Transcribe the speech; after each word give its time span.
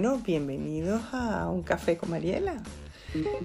Bueno, 0.00 0.22
bienvenidos 0.24 1.02
a 1.10 1.48
un 1.48 1.64
café 1.64 1.96
con 1.96 2.10
Mariela, 2.10 2.54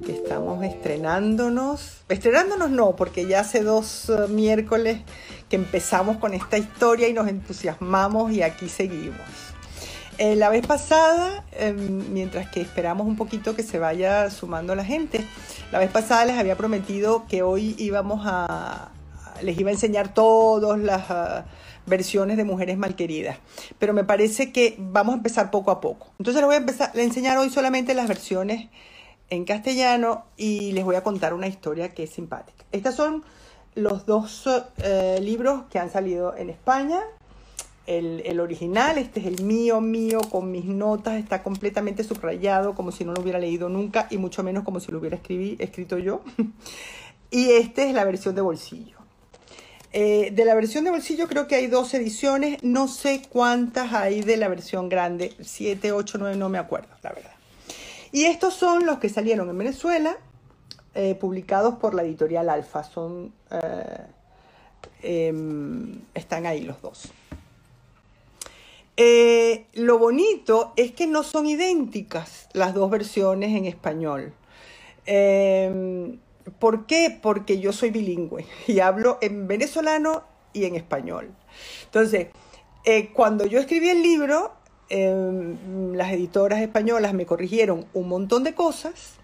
que 0.06 0.12
estamos 0.12 0.64
estrenándonos. 0.64 2.04
Estrenándonos 2.10 2.70
no, 2.70 2.96
porque 2.96 3.26
ya 3.26 3.40
hace 3.40 3.64
dos 3.64 4.08
uh, 4.10 4.28
miércoles 4.28 5.00
que 5.50 5.56
empezamos 5.56 6.18
con 6.18 6.36
esta 6.36 6.60
historia 6.60 7.08
y 7.08 7.14
nos 7.14 7.28
entusiasmamos 7.28 8.32
y 8.34 8.44
aquí 8.44 8.70
seguimos. 8.70 9.18
Eh, 10.20 10.36
la 10.36 10.50
vez 10.50 10.64
pasada, 10.68 11.44
eh, 11.54 11.74
mientras 11.74 12.52
que 12.52 12.62
esperamos 12.62 13.08
un 13.08 13.16
poquito 13.16 13.56
que 13.56 13.64
se 13.64 13.80
vaya 13.80 14.30
sumando 14.30 14.76
la 14.76 14.86
gente, 14.86 15.26
la 15.72 15.80
vez 15.80 15.90
pasada 15.90 16.24
les 16.26 16.38
había 16.38 16.56
prometido 16.56 17.26
que 17.28 17.42
hoy 17.42 17.74
íbamos 17.80 18.28
a, 18.28 18.92
les 19.42 19.58
iba 19.58 19.72
a 19.72 19.74
enseñar 19.74 20.14
todas 20.14 20.78
las... 20.78 21.10
Uh, 21.10 21.44
versiones 21.86 22.38
de 22.38 22.44
mujeres 22.44 22.78
malqueridas. 22.78 23.38
Pero 23.80 23.94
me 23.94 24.04
parece 24.04 24.52
que 24.52 24.76
vamos 24.78 25.14
a 25.14 25.18
empezar 25.18 25.52
poco 25.52 25.72
a 25.72 25.82
poco. 25.82 26.12
Entonces 26.20 26.42
les 26.42 26.46
voy 26.46 26.56
a 26.56 26.60
empezar 26.60 26.92
a 26.96 27.02
enseñar 27.02 27.38
hoy 27.38 27.50
solamente 27.50 27.94
las 27.94 28.08
versiones 28.08 28.70
en 29.30 29.46
castellano 29.46 30.26
y 30.38 30.72
les 30.74 30.84
voy 30.84 30.96
a 30.96 31.04
contar 31.04 31.34
una 31.34 31.48
historia 31.48 31.90
que 31.90 32.04
es 32.04 32.12
simpática. 32.12 32.66
Estos 32.72 32.96
son 32.96 33.24
los 33.76 34.06
dos 34.06 34.48
eh, 34.78 35.20
libros 35.22 35.64
que 35.70 35.80
han 35.80 35.90
salido 35.90 36.36
en 36.36 36.50
España. 36.50 37.02
El, 37.86 38.40
original, 38.40 38.98
este 38.98 39.20
es 39.20 39.26
el 39.26 39.44
mío, 39.44 39.82
mío, 39.82 40.22
con 40.32 40.50
mis 40.52 40.64
notas, 40.64 41.16
está 41.16 41.44
completamente 41.44 42.06
subrayado, 42.06 42.76
como 42.76 42.94
si 42.94 43.04
no 43.04 43.12
lo 43.12 43.22
hubiera 43.22 43.40
leído 43.40 43.68
nunca 43.68 44.08
y 44.10 44.18
mucho 44.18 44.42
menos 44.42 44.64
como 44.64 44.80
si 44.80 44.90
lo 44.90 45.00
hubiera 45.00 45.18
escrito 45.18 45.98
yo. 45.98 46.22
y 47.30 47.50
este 47.52 47.90
es 47.90 47.94
la 47.94 48.06
versión 48.06 48.36
de 48.36 48.42
bolsillo. 48.42 48.93
Eh, 49.96 50.32
de 50.32 50.44
la 50.44 50.56
versión 50.56 50.84
de 50.84 50.90
bolsillo 50.90 51.28
creo 51.28 51.48
que 51.48 51.54
hay 51.54 51.68
dos 51.68 51.94
ediciones, 51.94 52.64
no 52.64 52.88
sé 52.88 53.22
cuántas 53.30 53.94
hay 53.94 54.22
de 54.22 54.38
la 54.38 54.48
versión 54.48 54.90
grande, 54.90 55.36
7, 55.40 55.92
8, 55.92 56.18
9, 56.20 56.36
no 56.36 56.50
me 56.50 56.58
acuerdo, 56.58 56.90
la 57.04 57.14
verdad. 57.14 57.36
Y 58.12 58.26
estos 58.26 58.56
son 58.56 58.88
los 58.88 58.98
que 58.98 59.08
salieron 59.08 59.52
en 59.52 59.58
Venezuela, 59.60 60.18
eh, 60.96 61.14
publicados 61.14 61.76
por 61.76 61.94
la 61.94 62.02
editorial 62.02 62.50
Alfa, 62.50 62.84
son, 62.84 63.34
eh, 63.52 64.08
em, 65.04 66.02
están 66.16 66.48
ahí 66.48 66.62
los 66.64 66.82
dos. 66.82 67.12
lo 69.76 69.98
bonito 70.00 70.74
es 70.76 70.92
que 70.92 71.08
no 71.08 71.24
son 71.24 71.46
idénticas 71.46 72.48
las 72.54 72.74
dos 72.74 72.90
versiones 72.90 73.56
en 73.56 73.66
español. 73.66 74.34
Em, 76.46 76.54
¿Por 76.54 76.86
qué? 76.86 77.18
Porque 77.22 77.60
yo 77.60 77.74
soy 77.74 77.92
bilingüe 77.92 78.46
y 78.68 78.80
hablo 78.80 79.18
en 79.22 79.48
venezolano 79.48 80.24
y 80.54 80.66
en 80.66 80.76
español. 80.76 81.34
Entonces, 81.86 82.28
eh, 82.86 83.12
cuando 83.14 83.46
yo 83.46 83.60
escribí 83.60 83.90
el 83.90 84.02
libro, 84.02 84.54
eh, 84.90 85.56
las 85.94 86.12
editoras 86.12 86.62
españolas 86.62 87.14
me 87.14 87.26
corrigieron 87.26 87.86
un 87.94 88.08
montón 88.08 88.44
de 88.44 88.54
cosas 88.54 89.16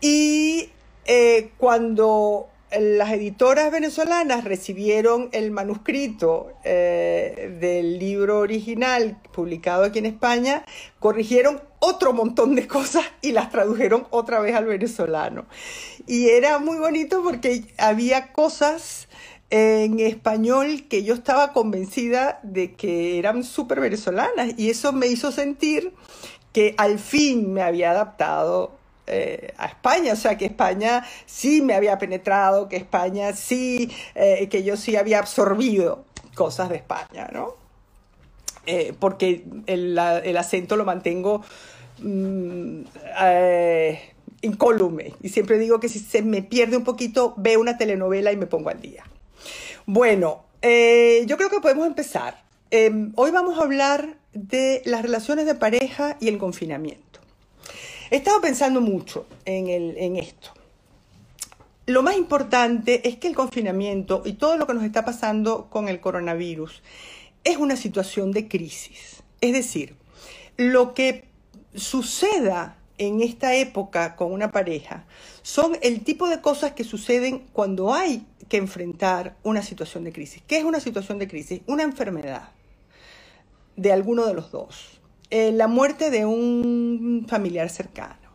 y 0.00 0.70
eh, 1.06 1.50
cuando 1.56 2.48
las 2.78 3.12
editoras 3.12 3.70
venezolanas 3.70 4.44
recibieron 4.44 5.28
el 5.32 5.50
manuscrito 5.50 6.52
eh, 6.64 7.56
del 7.60 7.98
libro 7.98 8.38
original 8.38 9.18
publicado 9.32 9.84
aquí 9.84 9.98
en 9.98 10.06
España, 10.06 10.64
corrigieron 10.98 11.60
otro 11.78 12.12
montón 12.12 12.54
de 12.54 12.66
cosas 12.66 13.04
y 13.22 13.32
las 13.32 13.50
tradujeron 13.50 14.06
otra 14.10 14.40
vez 14.40 14.54
al 14.54 14.66
venezolano. 14.66 15.46
Y 16.06 16.28
era 16.28 16.58
muy 16.58 16.78
bonito 16.78 17.22
porque 17.22 17.64
había 17.78 18.32
cosas 18.32 19.08
en 19.50 20.00
español 20.00 20.86
que 20.88 21.04
yo 21.04 21.14
estaba 21.14 21.52
convencida 21.52 22.40
de 22.42 22.74
que 22.74 23.18
eran 23.18 23.44
súper 23.44 23.80
venezolanas 23.80 24.54
y 24.56 24.70
eso 24.70 24.92
me 24.92 25.06
hizo 25.06 25.30
sentir 25.30 25.92
que 26.52 26.74
al 26.78 26.98
fin 26.98 27.52
me 27.52 27.62
había 27.62 27.90
adaptado 27.90 28.83
eh, 29.06 29.52
a 29.58 29.66
España, 29.66 30.14
o 30.14 30.16
sea 30.16 30.38
que 30.38 30.46
España 30.46 31.04
sí 31.26 31.60
me 31.60 31.74
había 31.74 31.98
penetrado, 31.98 32.68
que 32.68 32.76
España 32.76 33.34
sí, 33.34 33.90
eh, 34.14 34.48
que 34.48 34.64
yo 34.64 34.78
sí 34.78 34.96
había 34.96 35.18
absorbido 35.18 36.04
cosas 36.34 36.70
de 36.70 36.76
España, 36.76 37.28
¿no? 37.30 37.54
Eh, 38.66 38.94
porque 38.98 39.44
el, 39.66 39.98
el, 39.98 40.36
acento 40.38 40.76
lo 40.76 40.86
mantengo 40.86 41.42
mmm, 41.98 42.80
incólume 44.40 45.12
y 45.22 45.28
siempre 45.28 45.58
digo 45.58 45.80
que 45.80 45.90
si 45.90 45.98
se 45.98 46.22
me 46.22 46.42
pierde 46.42 46.78
un 46.78 46.84
poquito, 46.84 47.34
veo 47.36 47.60
una 47.60 47.76
telenovela 47.76 48.32
y 48.32 48.38
me 48.38 48.46
pongo 48.46 48.70
al 48.70 48.80
día. 48.80 49.04
Bueno, 49.84 50.44
yo 50.62 51.36
creo 51.36 51.50
que 51.50 51.60
podemos 51.60 51.86
empezar. 51.86 52.42
hoy 52.70 53.30
vamos 53.30 53.58
a 53.58 53.62
hablar 53.64 54.16
de 54.32 54.80
las 54.86 55.02
relaciones 55.02 55.44
de 55.44 55.54
pareja 55.54 56.16
y 56.20 56.28
el 56.28 56.38
confinamiento. 56.38 57.03
He 58.10 58.16
estado 58.16 58.40
pensando 58.40 58.80
mucho 58.80 59.26
en, 59.44 59.68
el, 59.68 59.96
en 59.96 60.16
esto. 60.16 60.50
Lo 61.86 62.02
más 62.02 62.16
importante 62.16 63.06
es 63.08 63.16
que 63.16 63.28
el 63.28 63.34
confinamiento 63.34 64.22
y 64.24 64.34
todo 64.34 64.56
lo 64.56 64.66
que 64.66 64.74
nos 64.74 64.84
está 64.84 65.04
pasando 65.04 65.68
con 65.70 65.88
el 65.88 66.00
coronavirus 66.00 66.82
es 67.44 67.58
una 67.58 67.76
situación 67.76 68.32
de 68.32 68.48
crisis. 68.48 69.22
Es 69.40 69.52
decir, 69.52 69.94
lo 70.56 70.94
que 70.94 71.24
suceda 71.74 72.76
en 72.96 73.20
esta 73.20 73.54
época 73.54 74.16
con 74.16 74.32
una 74.32 74.50
pareja 74.50 75.04
son 75.42 75.76
el 75.82 76.04
tipo 76.04 76.28
de 76.28 76.40
cosas 76.40 76.72
que 76.72 76.84
suceden 76.84 77.46
cuando 77.52 77.92
hay 77.92 78.26
que 78.48 78.56
enfrentar 78.56 79.36
una 79.42 79.62
situación 79.62 80.04
de 80.04 80.12
crisis. 80.12 80.42
¿Qué 80.46 80.58
es 80.58 80.64
una 80.64 80.80
situación 80.80 81.18
de 81.18 81.28
crisis? 81.28 81.60
Una 81.66 81.82
enfermedad 81.82 82.48
de 83.76 83.92
alguno 83.92 84.24
de 84.26 84.34
los 84.34 84.50
dos 84.50 85.00
eh, 85.30 85.52
la 85.52 85.68
muerte 85.68 86.10
de 86.10 86.26
un 86.26 87.26
familiar 87.28 87.70
cercano, 87.70 88.30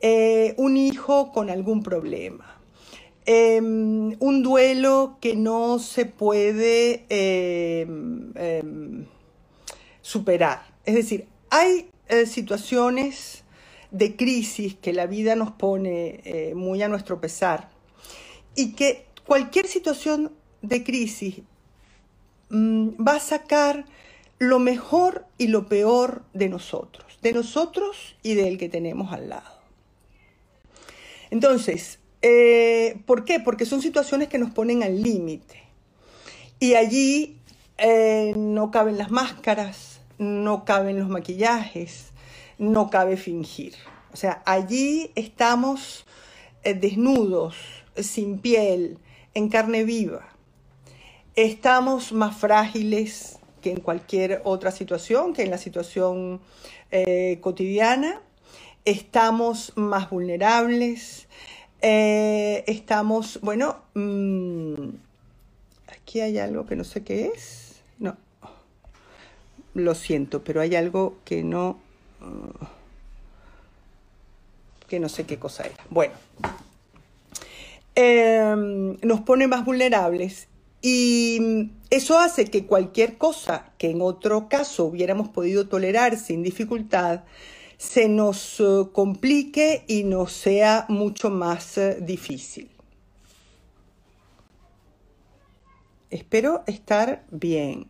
eh, 0.00 0.54
un 0.56 0.76
hijo 0.76 1.32
con 1.32 1.50
algún 1.50 1.82
problema, 1.82 2.60
em, 3.24 4.16
un 4.18 4.42
duelo 4.42 5.18
que 5.20 5.36
no 5.36 5.78
se 5.78 6.06
puede 6.06 7.04
em, 7.08 8.32
em, 8.36 9.06
superar. 10.00 10.62
Es 10.84 10.94
decir, 10.94 11.26
hay 11.50 11.90
eh, 12.08 12.26
situaciones 12.26 13.44
de 13.90 14.16
crisis 14.16 14.74
que 14.74 14.92
la 14.92 15.06
vida 15.06 15.36
nos 15.36 15.50
pone 15.52 16.52
muy 16.54 16.82
a 16.82 16.88
nuestro 16.88 17.20
pesar 17.20 17.68
y 18.54 18.72
que 18.72 19.06
cualquier 19.26 19.66
situación 19.66 20.32
de 20.62 20.82
crisis 20.82 21.42
mm, 22.48 22.88
va 23.06 23.16
a 23.16 23.20
sacar 23.20 23.84
lo 24.42 24.58
mejor 24.58 25.24
y 25.38 25.46
lo 25.46 25.66
peor 25.66 26.24
de 26.34 26.48
nosotros, 26.48 27.16
de 27.22 27.32
nosotros 27.32 28.16
y 28.24 28.34
del 28.34 28.58
que 28.58 28.68
tenemos 28.68 29.12
al 29.12 29.28
lado. 29.28 29.60
Entonces, 31.30 32.00
eh, 32.22 32.98
¿por 33.06 33.24
qué? 33.24 33.38
Porque 33.38 33.66
son 33.66 33.80
situaciones 33.80 34.26
que 34.26 34.40
nos 34.40 34.50
ponen 34.50 34.82
al 34.82 35.00
límite. 35.00 35.62
Y 36.58 36.74
allí 36.74 37.38
eh, 37.78 38.34
no 38.36 38.72
caben 38.72 38.98
las 38.98 39.12
máscaras, 39.12 40.00
no 40.18 40.64
caben 40.64 40.98
los 40.98 41.08
maquillajes, 41.08 42.06
no 42.58 42.90
cabe 42.90 43.16
fingir. 43.16 43.74
O 44.12 44.16
sea, 44.16 44.42
allí 44.44 45.12
estamos 45.14 46.04
eh, 46.64 46.74
desnudos, 46.74 47.54
sin 47.94 48.40
piel, 48.40 48.98
en 49.34 49.48
carne 49.48 49.84
viva. 49.84 50.26
Estamos 51.36 52.12
más 52.12 52.36
frágiles, 52.36 53.38
que 53.62 53.70
en 53.70 53.80
cualquier 53.80 54.42
otra 54.44 54.70
situación, 54.70 55.32
que 55.32 55.42
en 55.42 55.50
la 55.50 55.58
situación 55.58 56.40
eh, 56.90 57.38
cotidiana. 57.40 58.20
Estamos 58.84 59.72
más 59.76 60.10
vulnerables, 60.10 61.28
eh, 61.80 62.64
estamos, 62.66 63.38
bueno, 63.40 63.76
mmm, 63.94 64.88
aquí 65.86 66.20
hay 66.20 66.38
algo 66.38 66.66
que 66.66 66.74
no 66.74 66.82
sé 66.82 67.04
qué 67.04 67.30
es, 67.32 67.80
no, 68.00 68.16
lo 69.74 69.94
siento, 69.94 70.42
pero 70.42 70.60
hay 70.60 70.74
algo 70.74 71.16
que 71.24 71.44
no, 71.44 71.78
uh, 72.20 72.64
que 74.88 74.98
no 74.98 75.08
sé 75.08 75.26
qué 75.26 75.38
cosa 75.38 75.62
era. 75.62 75.84
Bueno, 75.88 76.14
eh, 77.94 78.96
nos 79.02 79.20
pone 79.20 79.46
más 79.46 79.64
vulnerables 79.64 80.48
y 80.82 81.70
Eso 81.90 82.18
hace 82.18 82.46
que 82.46 82.66
cualquier 82.66 83.16
cosa 83.16 83.72
que 83.78 83.90
en 83.90 84.02
otro 84.02 84.48
caso 84.48 84.84
hubiéramos 84.84 85.28
podido 85.28 85.68
tolerar 85.68 86.18
sin 86.18 86.42
dificultad, 86.42 87.24
se 87.76 88.08
nos 88.08 88.60
eh, 88.60 88.84
complique 88.92 89.84
y 89.88 90.04
nos 90.04 90.32
sea 90.32 90.86
mucho 90.88 91.30
más 91.30 91.78
eh, 91.78 91.98
difícil. 92.00 92.70
Espero 96.10 96.62
estar 96.66 97.24
bien. 97.30 97.86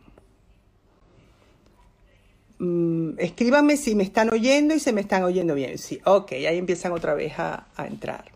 Mm, 2.57 3.19
escríbanme 3.19 3.77
si 3.77 3.93
me 3.93 4.03
están 4.03 4.33
oyendo 4.33 4.73
y 4.73 4.79
se 4.79 4.93
me 4.93 5.01
están 5.01 5.23
oyendo 5.23 5.53
bien. 5.53 5.77
Sí, 5.77 5.99
ok, 6.05 6.31
ahí 6.31 6.57
empiezan 6.57 6.91
otra 6.93 7.13
vez 7.13 7.33
a, 7.37 7.67
entrar. 7.77 8.31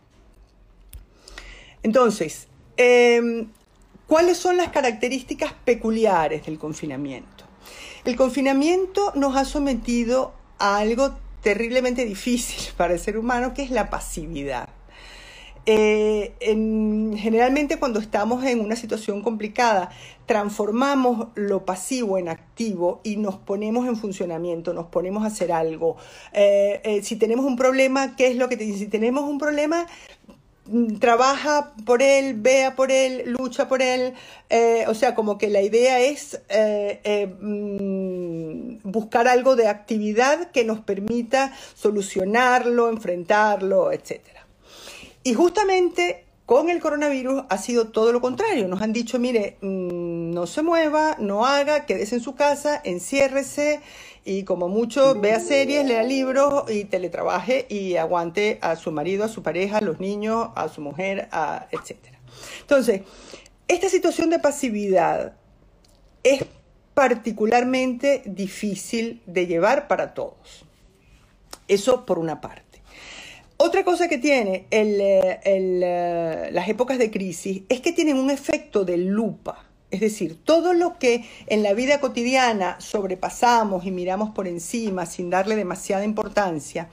Entonces, 1.81 2.47
em, 2.75 3.47
¿cuáles 4.07 4.37
son 4.37 4.57
las 4.57 4.69
características 4.69 5.53
peculiares 5.65 6.45
del 6.45 6.57
confinamiento? 6.57 7.45
El 8.05 8.15
confinamiento 8.15 9.11
nos 9.15 9.35
ha 9.35 9.45
sometido 9.45 10.33
a 10.59 10.77
algo 10.77 11.11
terriblemente 11.41 12.05
difícil 12.05 12.73
para 12.77 12.93
el 12.93 12.99
ser 12.99 13.17
humano, 13.17 13.53
que 13.53 13.63
es 13.63 13.71
la 13.71 13.89
pasividad. 13.89 14.69
Eh, 15.69 16.33
generalmente 16.39 17.77
cuando 17.77 17.99
estamos 17.99 18.45
en 18.45 18.61
una 18.61 18.77
situación 18.77 19.21
complicada, 19.21 19.89
transformamos 20.25 21.27
lo 21.35 21.65
pasivo 21.65 22.17
en 22.17 22.29
activo 22.29 23.01
y 23.03 23.17
nos 23.17 23.35
ponemos 23.35 23.85
en 23.85 23.97
funcionamiento, 23.97 24.73
nos 24.73 24.85
ponemos 24.85 25.25
a 25.25 25.27
hacer 25.27 25.51
algo. 25.51 25.97
Eh, 26.31 26.79
eh, 26.85 27.03
si 27.03 27.17
tenemos 27.17 27.45
un 27.45 27.57
problema, 27.57 28.15
¿qué 28.15 28.27
es 28.27 28.37
lo 28.37 28.47
que 28.47 28.55
te? 28.55 28.63
Si 28.77 28.87
tenemos 28.87 29.25
un 29.25 29.39
problema, 29.39 29.87
trabaja 30.99 31.73
por 31.85 32.01
él, 32.01 32.35
vea 32.35 32.75
por 32.75 32.91
él, 32.91 33.23
lucha 33.25 33.67
por 33.67 33.81
él. 33.81 34.13
o 34.87 34.93
sea, 34.93 35.15
como 35.15 35.37
que 35.37 35.49
la 35.49 35.61
idea 35.61 35.99
es 35.99 36.39
mm, 37.41 38.77
buscar 38.83 39.27
algo 39.27 39.55
de 39.55 39.67
actividad 39.67 40.51
que 40.51 40.63
nos 40.63 40.79
permita 40.79 41.53
solucionarlo, 41.75 42.89
enfrentarlo, 42.89 43.91
etc. 43.91 44.21
Y 45.23 45.33
justamente 45.33 46.27
con 46.47 46.69
el 46.69 46.79
coronavirus 46.79 47.43
ha 47.49 47.57
sido 47.57 47.89
todo 47.89 48.13
lo 48.13 48.21
contrario. 48.21 48.69
Nos 48.69 48.81
han 48.81 48.93
dicho, 48.93 49.19
mire, 49.19 49.57
mm, 49.59 50.31
no 50.31 50.47
se 50.47 50.63
mueva, 50.63 51.17
no 51.19 51.45
haga, 51.45 51.85
quédese 51.85 52.15
en 52.15 52.21
su 52.21 52.35
casa, 52.35 52.81
enciérrese 52.85 53.81
y 54.27 54.43
como 54.43 54.67
mucho 54.67 55.15
vea 55.15 55.39
series, 55.39 55.85
lea 55.85 56.03
libros 56.03 56.69
y 56.69 56.83
teletrabaje 56.83 57.65
y 57.69 57.95
aguante 57.95 58.59
a 58.61 58.75
su 58.75 58.91
marido, 58.91 59.23
a 59.23 59.29
su 59.29 59.41
pareja, 59.41 59.77
a 59.77 59.81
los 59.81 60.01
niños, 60.01 60.49
a 60.55 60.67
su 60.67 60.81
mujer, 60.81 61.29
a, 61.31 61.67
etc. 61.71 61.95
Entonces, 62.59 63.03
esta 63.69 63.87
situación 63.87 64.29
de 64.29 64.39
pasividad 64.39 65.37
es 66.23 66.43
particularmente 66.93 68.21
difícil 68.25 69.21
de 69.27 69.47
llevar 69.47 69.87
para 69.87 70.13
todos. 70.13 70.65
Eso 71.69 72.05
por 72.05 72.19
una 72.19 72.41
parte. 72.41 72.81
Otra 73.55 73.85
cosa 73.85 74.09
que 74.09 74.17
tiene 74.17 74.67
eh, 74.71 75.39
eh, 75.45 76.49
las 76.51 76.67
épocas 76.67 76.97
de 76.97 77.09
crisis 77.09 77.63
es 77.69 77.79
que 77.79 77.93
tienen 77.93 78.17
un 78.17 78.29
efecto 78.29 78.83
de 78.83 78.97
lupa. 78.97 79.66
Es 79.89 80.01
decir, 80.01 80.37
todo 80.43 80.73
lo 80.73 80.99
que 80.99 81.25
en 81.47 81.63
la 81.63 81.73
vida 81.73 82.01
cotidiana 82.01 82.79
sobrepasamos 82.79 83.85
y 83.85 83.91
miramos 83.91 84.31
por 84.31 84.47
encima 84.47 85.05
sin 85.05 85.29
darle 85.29 85.55
demasiada 85.55 86.03
importancia, 86.03 86.89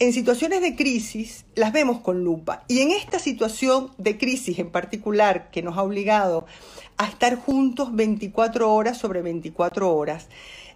en 0.00 0.12
situaciones 0.12 0.60
de 0.60 0.74
crisis 0.74 1.44
las 1.54 1.72
vemos 1.72 2.00
con 2.00 2.24
lupa. 2.24 2.64
Y 2.66 2.80
en 2.80 2.90
esta 2.90 3.20
situación 3.20 3.92
de 3.98 4.18
crisis 4.18 4.58
en 4.58 4.70
particular 4.70 5.50
que 5.50 5.62
nos 5.62 5.78
ha 5.78 5.82
obligado 5.82 6.46
a 6.96 7.06
estar 7.06 7.36
juntos 7.36 7.94
24 7.94 8.72
horas 8.72 8.98
sobre 8.98 9.22
24 9.22 9.94
horas, 9.94 10.28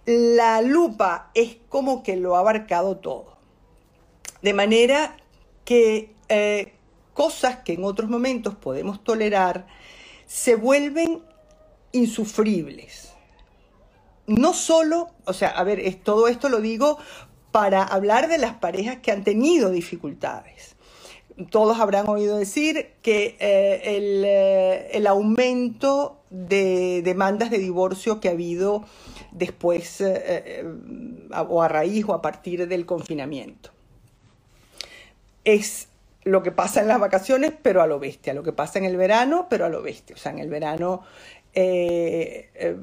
la 0.06 0.62
lupa 0.62 1.30
es 1.34 1.56
como 1.68 2.04
que 2.04 2.16
lo 2.16 2.36
ha 2.36 2.40
abarcado 2.40 2.98
todo. 2.98 3.36
De 4.42 4.54
manera 4.54 5.16
que 5.64 6.14
eh, 6.28 6.72
cosas 7.12 7.56
que 7.64 7.72
en 7.72 7.82
otros 7.82 8.08
momentos 8.08 8.54
podemos 8.54 9.02
tolerar 9.02 9.66
se 10.26 10.54
vuelven 10.54 11.22
insufribles. 11.92 13.12
No 14.26 14.52
solo, 14.52 15.10
o 15.24 15.32
sea, 15.32 15.48
a 15.48 15.64
ver, 15.64 15.82
todo 16.02 16.28
esto 16.28 16.48
lo 16.48 16.60
digo 16.60 16.98
para 17.50 17.82
hablar 17.82 18.28
de 18.28 18.38
las 18.38 18.54
parejas 18.54 18.98
que 18.98 19.10
han 19.10 19.24
tenido 19.24 19.70
dificultades. 19.70 20.76
Todos 21.50 21.78
habrán 21.78 22.08
oído 22.08 22.36
decir 22.36 22.90
que 23.00 23.36
eh, 23.38 23.80
eh, 23.84 24.90
el, 24.92 25.06
aumento 25.06 26.18
de 26.30 27.00
demandas 27.02 27.50
de 27.50 27.58
divorcio 27.58 28.20
que 28.20 28.28
ha 28.28 28.32
habido 28.32 28.84
después 29.30 30.02
o 31.48 31.62
a 31.62 31.68
raíz 31.68 32.04
o 32.08 32.12
a 32.12 32.20
partir 32.20 32.66
del 32.66 32.86
confinamiento 32.86 33.70
es 35.44 35.88
lo 36.24 36.42
que 36.42 36.52
pasa 36.52 36.82
en 36.82 36.88
las 36.88 37.00
vacaciones, 37.00 37.52
pero 37.62 37.80
a 37.80 37.86
lo 37.86 37.98
bestia, 37.98 38.34
lo 38.34 38.42
que 38.42 38.52
pasa 38.52 38.78
en 38.78 38.84
el 38.84 38.96
verano, 38.96 39.46
pero 39.48 39.64
a 39.64 39.68
lo 39.70 39.82
bestia. 39.82 40.14
O 40.14 40.18
sea, 40.18 40.32
en 40.32 40.38
el 40.38 40.50
verano, 40.50 41.02
eh, 41.60 42.50
eh, 42.54 42.76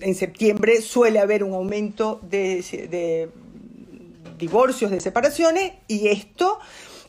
en 0.00 0.14
septiembre 0.14 0.80
suele 0.80 1.18
haber 1.18 1.44
un 1.44 1.52
aumento 1.52 2.20
de, 2.22 3.28
divorcios, 4.38 4.90
de 4.90 5.00
separaciones, 5.00 5.72
y 5.86 6.08
esto... 6.08 6.58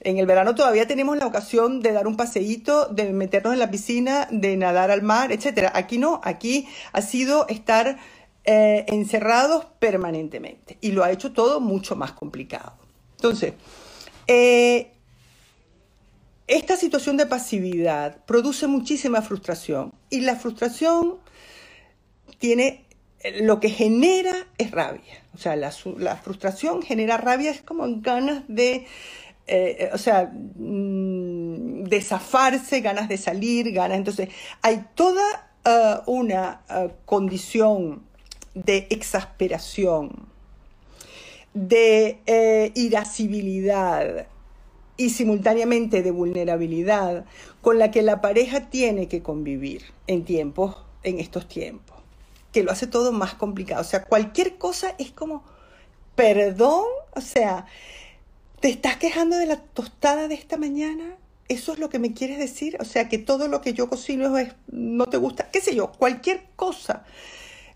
En 0.02 0.18
el 0.18 0.26
verano 0.26 0.56
todavía 0.56 0.88
tenemos 0.88 1.18
la 1.18 1.28
ocasión 1.28 1.82
de 1.82 1.92
dar 1.92 2.08
un 2.08 2.16
paseíto, 2.16 2.86
de 2.86 3.12
meternos 3.12 3.52
en 3.52 3.60
la 3.60 3.70
piscina, 3.70 4.30
de 4.32 4.56
nadar 4.56 4.92
al 4.92 5.02
mar, 5.02 5.34
etc. 5.34 5.72
Aquí 5.74 5.98
no, 5.98 6.22
aquí 6.24 6.70
ha 6.94 7.02
sido 7.02 7.46
estar 7.50 7.98
eh, 8.46 8.86
encerrados 8.88 9.66
permanentemente 9.80 10.78
y 10.80 10.94
lo 10.94 11.04
ha 11.04 11.12
hecho 11.12 11.34
todo 11.34 11.60
mucho 11.60 11.98
más 11.98 12.14
complicado. 12.14 12.72
Entonces, 13.18 13.56
eh, 14.26 14.94
esta 16.48 16.78
situación 16.78 17.18
de 17.18 17.26
pasividad 17.26 18.24
produce 18.26 18.68
muchísima 18.68 19.22
frustración 19.22 19.92
y 20.10 20.22
la 20.22 20.36
frustración 20.36 21.18
tiene, 22.38 22.86
lo 23.42 23.60
que 23.60 23.70
genera 23.70 24.34
es 24.58 24.72
rabia. 24.72 25.24
O 25.34 25.38
sea, 25.38 25.56
la, 25.56 25.72
frustración 26.18 26.82
genera 26.82 27.18
rabia, 27.18 27.52
es 27.52 27.62
como 27.62 27.86
ganas 28.02 28.44
de, 28.48 28.86
eh, 29.48 29.90
o 29.94 29.98
sea, 29.98 30.32
mm, 30.34 31.84
de 31.84 32.02
zafarse, 32.02 32.82
ganas 32.82 33.10
de 33.10 33.18
salir, 33.18 33.72
ganas. 33.72 33.98
Entonces, 33.98 34.30
hay 34.62 34.86
toda 34.96 35.46
una 36.08 36.62
condición 37.06 38.02
de 38.56 38.88
exasperación 38.90 40.30
de 41.54 42.20
eh, 42.26 42.72
irascibilidad 42.76 44.28
y 44.98 45.10
simultáneamente 45.10 46.04
de 46.04 46.12
vulnerabilidad 46.12 47.26
con 47.62 47.78
la 47.78 47.92
que 47.92 48.02
la 48.02 48.22
pareja 48.22 48.70
tiene 48.70 49.08
que 49.08 49.22
convivir 49.22 49.84
en 50.08 50.26
tiempos, 50.26 50.78
en 51.04 51.20
estos 51.20 51.48
tiempos, 51.48 51.98
que 52.52 52.64
lo 52.64 52.72
hace 52.72 52.88
todo 52.88 53.12
más 53.12 53.34
complicado. 53.34 53.82
O 53.82 53.86
sea, 53.86 54.04
cualquier 54.04 54.58
cosa 54.58 54.96
es 54.98 55.12
como, 55.12 55.44
perdón, 56.16 56.86
o 57.16 57.22
sea, 57.22 57.66
¿te 58.60 58.70
estás 58.70 58.98
quejando 58.98 59.38
de 59.38 59.46
la 59.46 59.58
tostada 59.58 60.28
de 60.28 60.36
esta 60.36 60.58
mañana? 60.58 61.18
¿Eso 61.48 61.74
es 61.74 61.80
lo 61.80 61.90
que 61.90 62.00
me 62.00 62.14
quieres 62.14 62.38
decir? 62.38 62.78
O 62.80 62.86
sea, 62.86 63.10
que 63.10 63.18
todo 63.18 63.48
lo 63.48 63.62
que 63.62 63.74
yo 63.74 63.90
cocino 63.90 64.38
es, 64.38 64.54
no 64.68 65.06
te 65.08 65.18
gusta, 65.18 65.50
qué 65.52 65.62
sé 65.62 65.76
yo, 65.76 65.92
cualquier 65.92 66.46
cosa. 66.56 67.04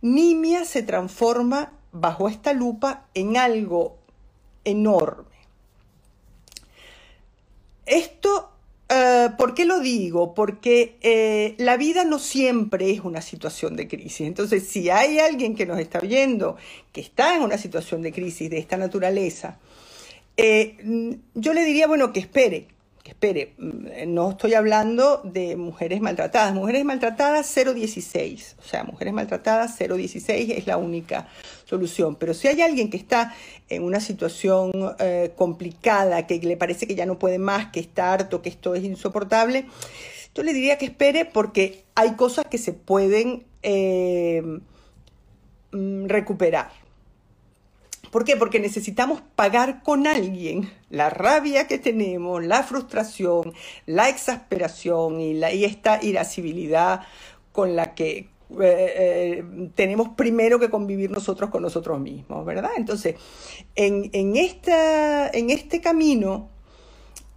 Nimia 0.02 0.66
se 0.66 0.84
transforma 0.84 1.74
bajo 1.92 2.28
esta 2.28 2.54
lupa 2.54 3.08
en 3.14 3.38
algo 3.38 3.98
enorme. 4.64 5.34
Esto, 7.86 8.53
eh, 8.94 9.30
¿por 9.38 9.54
qué 9.56 9.66
lo 9.66 9.80
digo? 9.80 10.34
Porque 10.34 10.98
eh, 11.02 11.56
la 11.58 11.78
vida 11.78 12.04
no 12.04 12.20
siempre 12.20 12.92
es 12.92 13.00
una 13.00 13.22
situación 13.22 13.76
de 13.76 13.88
crisis. 13.88 14.22
Entonces, 14.28 14.68
si 14.68 14.90
hay 14.90 15.20
alguien 15.20 15.56
que 15.56 15.66
nos 15.66 15.80
está 15.80 16.00
oyendo 16.00 16.58
que 16.92 17.02
está 17.02 17.36
en 17.36 17.42
una 17.42 17.58
situación 17.58 18.02
de 18.02 18.12
crisis 18.12 18.50
de 18.50 18.60
esta 18.60 18.78
naturaleza, 18.78 19.58
eh, 20.38 20.78
yo 21.34 21.54
le 21.54 21.64
diría, 21.66 21.88
bueno, 21.88 22.14
que 22.14 22.20
espere, 22.20 22.68
espere, 23.24 23.54
mm, 23.58 24.14
no 24.14 24.32
estoy 24.32 24.54
hablando 24.54 25.22
de 25.24 25.56
mujeres 25.56 26.02
maltratadas. 26.02 26.54
Mujeres 26.54 26.84
maltratadas 26.84 27.54
016, 27.56 28.58
o 28.60 28.64
sea, 28.64 28.84
mujeres 28.84 29.14
maltratadas 29.14 29.78
016 29.78 30.50
es 30.50 30.68
la 30.68 30.78
única 30.78 31.28
solución. 31.64 32.16
Pero 32.18 32.34
si 32.34 32.50
hay 32.50 32.62
alguien 32.62 32.90
que 32.90 32.98
está 32.98 33.34
en 33.70 33.84
una 33.84 34.02
situación 34.02 34.72
eh, 35.00 35.32
complicada, 35.38 36.28
que 36.28 36.40
le 36.40 36.58
parece 36.58 36.86
que 36.86 36.96
ya 36.96 37.06
no 37.06 37.18
puede 37.18 37.40
más, 37.40 37.68
que 37.72 37.80
está 37.80 38.14
harto, 38.14 38.42
que 38.42 38.50
esto 38.50 38.76
es 38.76 38.84
insoportable, 38.84 39.66
yo 40.36 40.44
le 40.44 40.54
diría 40.54 40.78
que 40.78 40.86
espere 40.86 41.24
porque 41.24 41.86
hay 41.96 42.16
cosas 42.16 42.46
que 42.48 42.58
se 42.58 42.74
pueden 42.74 43.46
eh, 43.62 44.42
mm, 45.72 46.08
recuperar. 46.08 46.83
¿Por 48.14 48.26
qué? 48.26 48.38
Porque 48.38 48.60
necesitamos 48.60 49.24
pagar 49.36 49.82
con 49.82 50.06
alguien 50.06 50.70
la 50.92 51.10
rabia 51.10 51.66
que 51.66 51.80
tenemos, 51.80 52.46
la 52.46 52.62
frustración, 52.62 53.54
la 53.88 54.08
exasperación 54.08 55.20
y, 55.20 55.34
la, 55.34 55.52
y 55.52 55.66
esta 55.66 55.98
irascibilidad 56.00 57.02
con 57.52 57.76
la 57.76 57.96
que 57.96 58.30
tenemos 59.74 60.10
primero 60.10 60.60
que 60.60 60.70
convivir 60.70 61.10
nosotros 61.10 61.50
con 61.50 61.64
nosotros 61.64 62.00
mismos, 62.00 62.46
¿verdad? 62.46 62.70
Entonces, 62.78 63.16
en, 63.74 64.12
en, 64.14 64.36
esta, 64.36 65.28
en 65.30 65.50
este 65.50 65.82
camino 65.82 66.52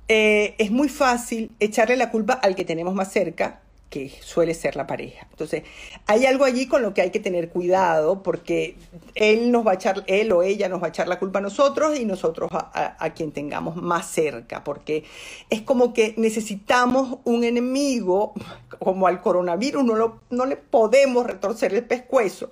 es 0.09 0.71
muy 0.71 0.91
fácil 0.91 1.53
echarle 1.59 1.97
la 1.97 2.11
culpa 2.11 2.35
al 2.35 2.55
que 2.55 2.67
tenemos 2.67 2.95
más 2.95 3.11
cerca 3.11 3.63
que 3.91 4.11
suele 4.21 4.55
ser 4.55 4.77
la 4.77 4.87
pareja. 4.87 5.27
Entonces, 5.31 5.63
hay 6.07 6.27
algo 6.27 6.45
allí 6.45 6.67
con 6.67 6.83
lo 6.83 6.93
que 6.93 7.03
hay 7.03 7.11
que 7.11 7.21
tener 7.21 7.51
cuidado 7.51 8.23
porque 8.23 8.77
él 9.15 9.53
nos 9.53 9.67
va 9.67 9.73
a 9.73 9.75
echar, 9.75 10.05
él 10.07 10.33
o 10.33 10.43
ella 10.43 10.69
nos 10.69 10.83
va 10.83 10.87
a 10.87 10.89
echar 10.89 11.09
la 11.09 11.19
culpa 11.19 11.39
a 11.39 11.43
nosotros 11.43 11.99
y 11.99 12.05
nosotros 12.05 12.51
a, 12.53 13.11
quien 13.15 13.33
tengamos 13.33 13.77
más 13.77 14.07
cerca, 14.07 14.65
porque 14.65 15.05
es 15.51 15.63
como 15.63 15.95
que 15.95 16.15
necesitamos 16.17 17.19
un 17.25 17.45
enemigo, 17.45 18.35
como 18.79 19.07
al 19.07 19.21
coronavirus, 19.21 19.85
no, 19.85 19.95
lo, 19.95 20.21
no 20.31 20.47
le 20.47 20.57
podemos 20.57 21.27
retorcer 21.27 21.73
el 21.75 21.85
pescuezo 21.85 22.51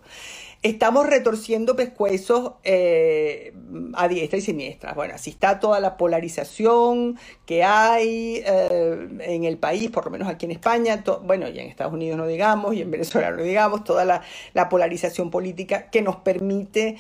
estamos 0.64 1.06
retorciendo 1.06 1.76
pescuezos 1.76 2.52
eh, 2.64 3.52
a 3.92 4.08
diestra 4.08 4.38
y 4.38 4.42
siniestra. 4.42 4.94
Bueno, 4.94 5.14
así 5.14 5.28
está 5.28 5.60
toda 5.60 5.78
la 5.78 5.98
polarización 5.98 7.18
que 7.44 7.62
hay 7.62 8.42
eh, 8.46 9.08
en 9.20 9.44
el 9.44 9.58
país, 9.58 9.90
por 9.90 10.06
lo 10.06 10.10
menos 10.10 10.26
aquí 10.26 10.46
en 10.46 10.52
España, 10.52 11.04
bueno, 11.22 11.48
y 11.50 11.58
en 11.58 11.66
Estados 11.66 11.92
Unidos 11.92 12.16
no 12.16 12.26
digamos, 12.26 12.74
y 12.74 12.80
en 12.80 12.90
Venezuela 12.90 13.30
no 13.30 13.42
digamos, 13.42 13.84
toda 13.84 14.06
la, 14.06 14.68
polarización 14.70 15.30
política 15.30 15.90
que 15.90 16.00
nos 16.00 16.16
permite 16.16 16.96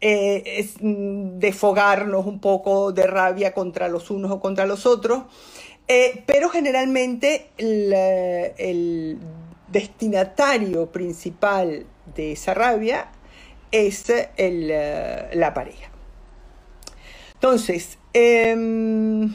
eh, 0.00 0.68
mm, 0.80 1.40
desfogarnos 1.40 2.24
un 2.24 2.38
poco 2.38 2.92
de 2.92 3.08
rabia 3.08 3.52
contra 3.52 3.88
los 3.88 4.12
unos 4.12 4.30
o 4.30 4.40
contra 4.40 4.64
los 4.64 4.86
otros. 4.86 5.24
pero 6.24 6.48
generalmente 6.50 7.48
el 7.58 9.18
destinatario 9.72 10.86
principal 10.92 11.86
de 12.14 12.32
esa 12.32 12.54
rabia 12.54 13.08
es 13.72 14.08
el, 14.10 14.68
eh, 14.70 15.30
la 15.34 15.52
pareja. 15.54 15.90
Entonces, 17.34 17.98
em, 18.12 19.34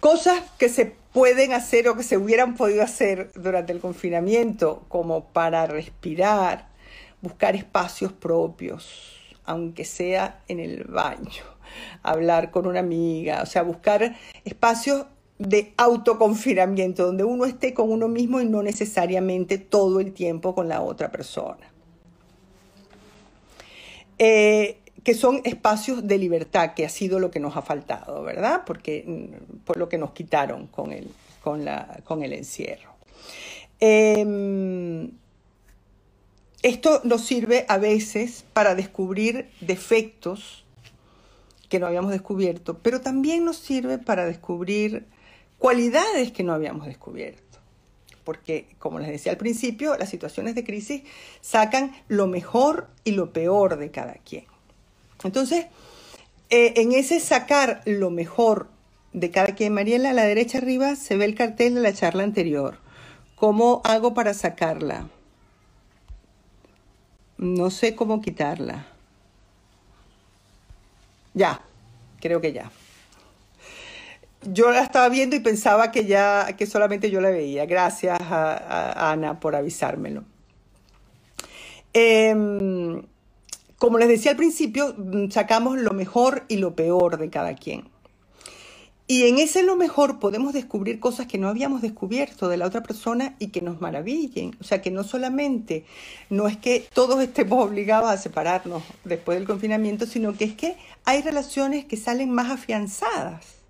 cosas 0.00 0.42
que 0.58 0.68
se 0.68 0.94
pueden 1.12 1.52
hacer 1.52 1.88
o 1.88 1.96
que 1.96 2.02
se 2.02 2.18
hubieran 2.18 2.56
podido 2.56 2.82
hacer 2.82 3.30
durante 3.34 3.72
el 3.72 3.80
confinamiento, 3.80 4.84
como 4.88 5.26
para 5.28 5.66
respirar, 5.66 6.68
buscar 7.22 7.56
espacios 7.56 8.12
propios, 8.12 9.14
aunque 9.44 9.84
sea 9.84 10.42
en 10.48 10.60
el 10.60 10.84
baño, 10.84 11.42
hablar 12.02 12.50
con 12.50 12.66
una 12.66 12.80
amiga, 12.80 13.42
o 13.42 13.46
sea, 13.46 13.62
buscar 13.62 14.16
espacios 14.44 15.06
de 15.38 15.72
autoconfinamiento, 15.76 17.06
donde 17.06 17.24
uno 17.24 17.44
esté 17.44 17.74
con 17.74 17.90
uno 17.90 18.08
mismo 18.08 18.40
y 18.40 18.46
no 18.46 18.62
necesariamente 18.62 19.58
todo 19.58 20.00
el 20.00 20.12
tiempo 20.12 20.54
con 20.54 20.68
la 20.68 20.80
otra 20.80 21.10
persona. 21.10 21.72
Eh, 24.18 24.78
que 25.02 25.14
son 25.14 25.42
espacios 25.44 26.06
de 26.06 26.18
libertad, 26.18 26.72
que 26.74 26.86
ha 26.86 26.88
sido 26.88 27.18
lo 27.18 27.30
que 27.30 27.40
nos 27.40 27.56
ha 27.56 27.62
faltado, 27.62 28.22
¿verdad? 28.22 28.62
Porque 28.64 29.04
mm, 29.06 29.64
por 29.64 29.76
lo 29.76 29.88
que 29.88 29.98
nos 29.98 30.12
quitaron 30.12 30.66
con 30.68 30.92
el, 30.92 31.08
con 31.42 31.64
la, 31.64 32.00
con 32.04 32.22
el 32.22 32.32
encierro. 32.32 32.94
Em, 33.80 35.10
esto 36.62 37.02
nos 37.04 37.26
sirve 37.26 37.66
a 37.68 37.76
veces 37.76 38.44
para 38.54 38.74
descubrir 38.74 39.50
defectos 39.60 40.64
que 41.68 41.78
no 41.78 41.86
habíamos 41.86 42.12
descubierto, 42.12 42.78
pero 42.78 43.02
también 43.02 43.44
nos 43.44 43.58
sirve 43.58 43.98
para 43.98 44.24
descubrir 44.24 45.06
cualidades 45.64 46.30
que 46.30 46.42
no 46.42 46.52
habíamos 46.52 46.84
descubierto. 46.84 47.58
Porque, 48.22 48.76
como 48.78 48.98
les 48.98 49.08
decía 49.08 49.32
al 49.32 49.38
principio, 49.38 49.96
las 49.96 50.10
situaciones 50.10 50.54
de 50.54 50.62
crisis 50.62 51.04
sacan 51.40 51.96
lo 52.06 52.26
mejor 52.26 52.90
y 53.02 53.12
lo 53.12 53.32
peor 53.32 53.78
de 53.78 53.90
cada 53.90 54.12
quien. 54.12 54.44
Entonces, 55.22 55.64
eh, 56.50 56.74
en 56.76 56.92
ese 56.92 57.18
sacar 57.18 57.80
lo 57.86 58.10
mejor 58.10 58.68
de 59.14 59.30
cada 59.30 59.54
quien, 59.54 59.72
Mariela, 59.72 60.10
a 60.10 60.12
la 60.12 60.24
derecha 60.24 60.58
arriba 60.58 60.96
se 60.96 61.16
ve 61.16 61.24
el 61.24 61.34
cartel 61.34 61.76
de 61.76 61.80
la 61.80 61.94
charla 61.94 62.24
anterior. 62.24 62.76
¿Cómo 63.34 63.80
hago 63.84 64.12
para 64.12 64.34
sacarla? 64.34 65.08
No 67.38 67.70
sé 67.70 67.94
cómo 67.96 68.20
quitarla. 68.20 68.86
Ya, 71.32 71.62
creo 72.20 72.42
que 72.42 72.52
ya 72.52 72.70
yo 74.52 74.70
la 74.70 74.82
estaba 74.82 75.08
viendo 75.08 75.36
y 75.36 75.40
pensaba 75.40 75.90
que 75.90 76.04
ya, 76.04 76.54
que 76.56 76.66
solamente 76.66 77.10
yo 77.10 77.20
la 77.20 77.30
veía. 77.30 77.66
Gracias 77.66 78.18
a, 78.20 79.12
Ana 79.12 79.40
por 79.40 79.56
avisármelo. 79.56 80.24
Em, 81.92 83.02
como 83.78 83.98
les 83.98 84.08
decía 84.08 84.32
al 84.32 84.36
principio, 84.36 84.94
mm, 84.96 85.30
sacamos 85.30 85.78
lo 85.78 85.92
mejor 85.92 86.44
y 86.48 86.56
lo 86.56 86.74
peor 86.74 87.18
de 87.18 87.30
cada 87.30 87.54
quien. 87.54 87.88
Y 89.06 89.24
en 89.24 89.38
ese 89.38 89.62
lo 89.62 89.76
mejor 89.76 90.18
podemos 90.18 90.54
descubrir 90.54 90.98
cosas 90.98 91.26
que 91.26 91.36
no 91.36 91.48
habíamos 91.48 91.82
descubierto 91.82 92.48
de 92.48 92.56
la 92.56 92.66
otra 92.66 92.82
persona 92.82 93.36
y 93.38 93.48
que 93.48 93.60
nos 93.60 93.80
maravillen. 93.80 94.56
O 94.60 94.64
sea, 94.64 94.80
que 94.80 94.90
no 94.90 95.04
solamente 95.04 95.84
no 96.30 96.48
es 96.48 96.56
que 96.56 96.88
todos 96.94 97.22
estemos 97.22 97.62
obligados 97.62 98.08
a 98.08 98.16
separarnos 98.16 98.82
después 99.04 99.38
del 99.38 99.46
confinamiento, 99.46 100.06
sino 100.06 100.34
que 100.34 100.44
es 100.44 100.54
que 100.54 100.76
hay 101.04 101.20
relaciones 101.20 101.84
que 101.84 101.98
salen 101.98 102.30
más 102.30 102.50
afianzadas 102.50 103.63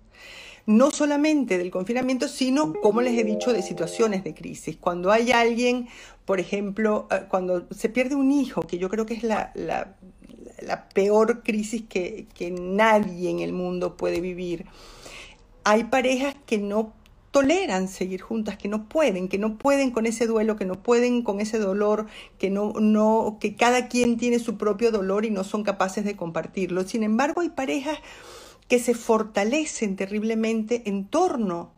no 0.65 0.91
solamente 0.91 1.57
del 1.57 1.71
confinamiento, 1.71 2.27
sino, 2.27 2.73
como 2.73 3.01
les 3.01 3.17
he 3.17 3.23
dicho, 3.23 3.53
de 3.53 3.61
situaciones 3.61 4.23
de 4.23 4.33
crisis. 4.33 4.77
Cuando 4.77 5.11
hay 5.11 5.31
alguien, 5.31 5.87
por 6.25 6.39
ejemplo, 6.39 7.07
eh, 7.11 7.25
cuando 7.29 7.67
se 7.71 7.89
pierde 7.89 8.15
un 8.15 8.31
hijo, 8.31 8.61
que 8.61 8.77
yo 8.77 8.89
creo 8.89 9.05
que 9.05 9.13
es 9.13 9.23
la, 9.23 9.53
peor 10.93 11.43
crisis 11.43 11.83
que, 11.87 12.27
que 12.33 12.49
nadie 12.49 13.29
en 13.29 13.39
el 13.39 13.53
mundo 13.53 13.97
puede 13.97 14.21
vivir, 14.21 14.65
hay 15.63 15.83
parejas 15.85 16.35
que 16.45 16.57
no 16.57 16.93
toleran 17.35 17.89
seguir 17.89 18.21
juntas, 18.21 18.57
que 18.57 18.69
no 18.69 18.87
pueden, 18.87 19.27
que 19.27 19.37
no 19.37 19.57
pueden 19.57 19.91
con 19.91 20.05
ese 20.05 20.25
duelo, 20.25 20.55
que 20.55 20.63
no 20.63 20.81
pueden 20.81 21.21
con 21.21 21.41
ese 21.41 21.59
dolor, 21.59 22.07
que 22.39 22.49
no, 22.49 22.71
no, 22.79 23.39
que 23.41 23.57
cada 23.57 23.89
quien 23.89 24.15
tiene 24.15 24.39
su 24.39 24.57
propio 24.57 24.89
dolor 24.89 25.25
y 25.25 25.31
no 25.31 25.43
son 25.43 25.63
capaces 25.63 26.05
de 26.05 26.15
compartirlo. 26.15 26.83
Sin 26.85 27.03
embargo, 27.03 27.41
hay 27.41 27.49
parejas 27.49 27.99
que 28.67 28.79
se 28.79 28.93
fortalecen 28.93 29.95
terriblemente 29.95 30.83
en 30.85 31.05
torno 31.05 31.71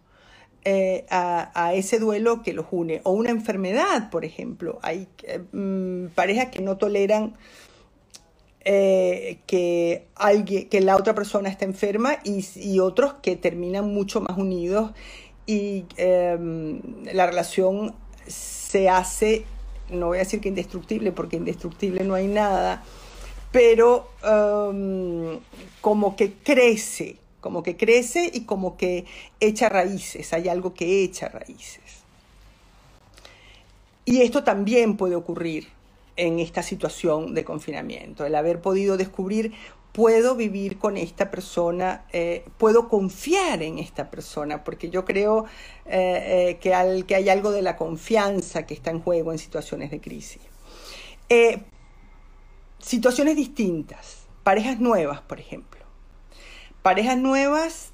eh, 0.63 1.05
a, 1.09 1.73
ese 1.73 1.99
duelo 1.99 2.43
que 2.43 2.53
los 2.53 2.65
une. 2.71 3.01
O 3.03 3.11
una 3.11 3.29
enfermedad, 3.29 4.09
por 4.09 4.25
ejemplo. 4.25 4.79
Hay 4.81 5.07
mm, 5.51 6.07
parejas 6.07 6.47
que 6.49 6.61
no 6.61 6.77
toleran 6.77 7.35
eh, 8.65 9.39
que, 9.47 10.07
alguien, 10.15 10.67
que 10.67 10.81
la 10.81 10.97
otra 10.97 11.15
persona 11.15 11.47
está 11.47 11.63
enferma 11.63 12.17
y, 12.25 12.79
otros 12.79 13.13
que 13.21 13.37
terminan 13.37 13.93
mucho 13.93 14.19
más 14.19 14.37
unidos 14.37 14.91
y 15.45 15.85
em, 15.95 16.81
la 17.13 17.25
relación 17.27 17.95
se 18.27 18.89
hace, 18.89 19.45
no 19.89 20.07
voy 20.07 20.17
a 20.17 20.19
decir 20.19 20.41
que 20.41 20.49
indestructible, 20.49 21.13
porque 21.13 21.37
indestructible 21.37 22.03
no 22.03 22.13
hay 22.15 22.27
nada, 22.27 22.83
pero 23.51 24.09
um, 24.23 25.39
como 25.81 26.15
que 26.15 26.33
crece, 26.33 27.17
como 27.39 27.63
que 27.63 27.77
crece 27.77 28.29
y 28.33 28.41
como 28.41 28.77
que 28.77 29.05
echa 29.39 29.69
raíces, 29.69 30.33
hay 30.33 30.49
algo 30.49 30.73
que 30.73 31.03
echa 31.03 31.29
raíces. 31.29 32.03
Y 34.05 34.21
esto 34.21 34.43
también 34.43 34.95
puede 34.97 35.15
ocurrir 35.15 35.67
en 36.15 36.39
esta 36.39 36.63
situación 36.63 37.33
de 37.33 37.43
confinamiento, 37.43 38.25
el 38.25 38.35
haber 38.35 38.59
podido 38.59 38.97
descubrir, 38.97 39.53
puedo 39.91 40.35
vivir 40.35 40.77
con 40.77 40.97
esta 40.97 41.31
persona, 41.31 42.05
eh, 42.13 42.45
puedo 42.57 42.87
confiar 42.87 43.63
en 43.63 43.79
esta 43.79 44.09
persona, 44.09 44.63
porque 44.63 44.89
yo 44.89 45.05
creo 45.05 45.45
eh, 45.85 46.49
eh, 46.51 46.57
que, 46.61 46.73
al, 46.73 47.05
que, 47.05 47.15
hay 47.15 47.29
algo 47.29 47.51
de 47.51 47.61
la 47.61 47.75
confianza 47.75 48.65
que 48.65 48.73
está 48.73 48.91
en 48.91 49.01
juego 49.01 49.31
en 49.31 49.39
situaciones 49.39 49.91
de 49.91 49.99
crisis 49.99 50.41
situaciones 52.87 53.35
distintas, 53.35 54.19
parejas 54.43 54.79
nuevas, 54.79 55.19
por 55.21 55.39
ejemplo. 55.39 55.81
Parejas 56.81 57.17
nuevas 57.17 57.91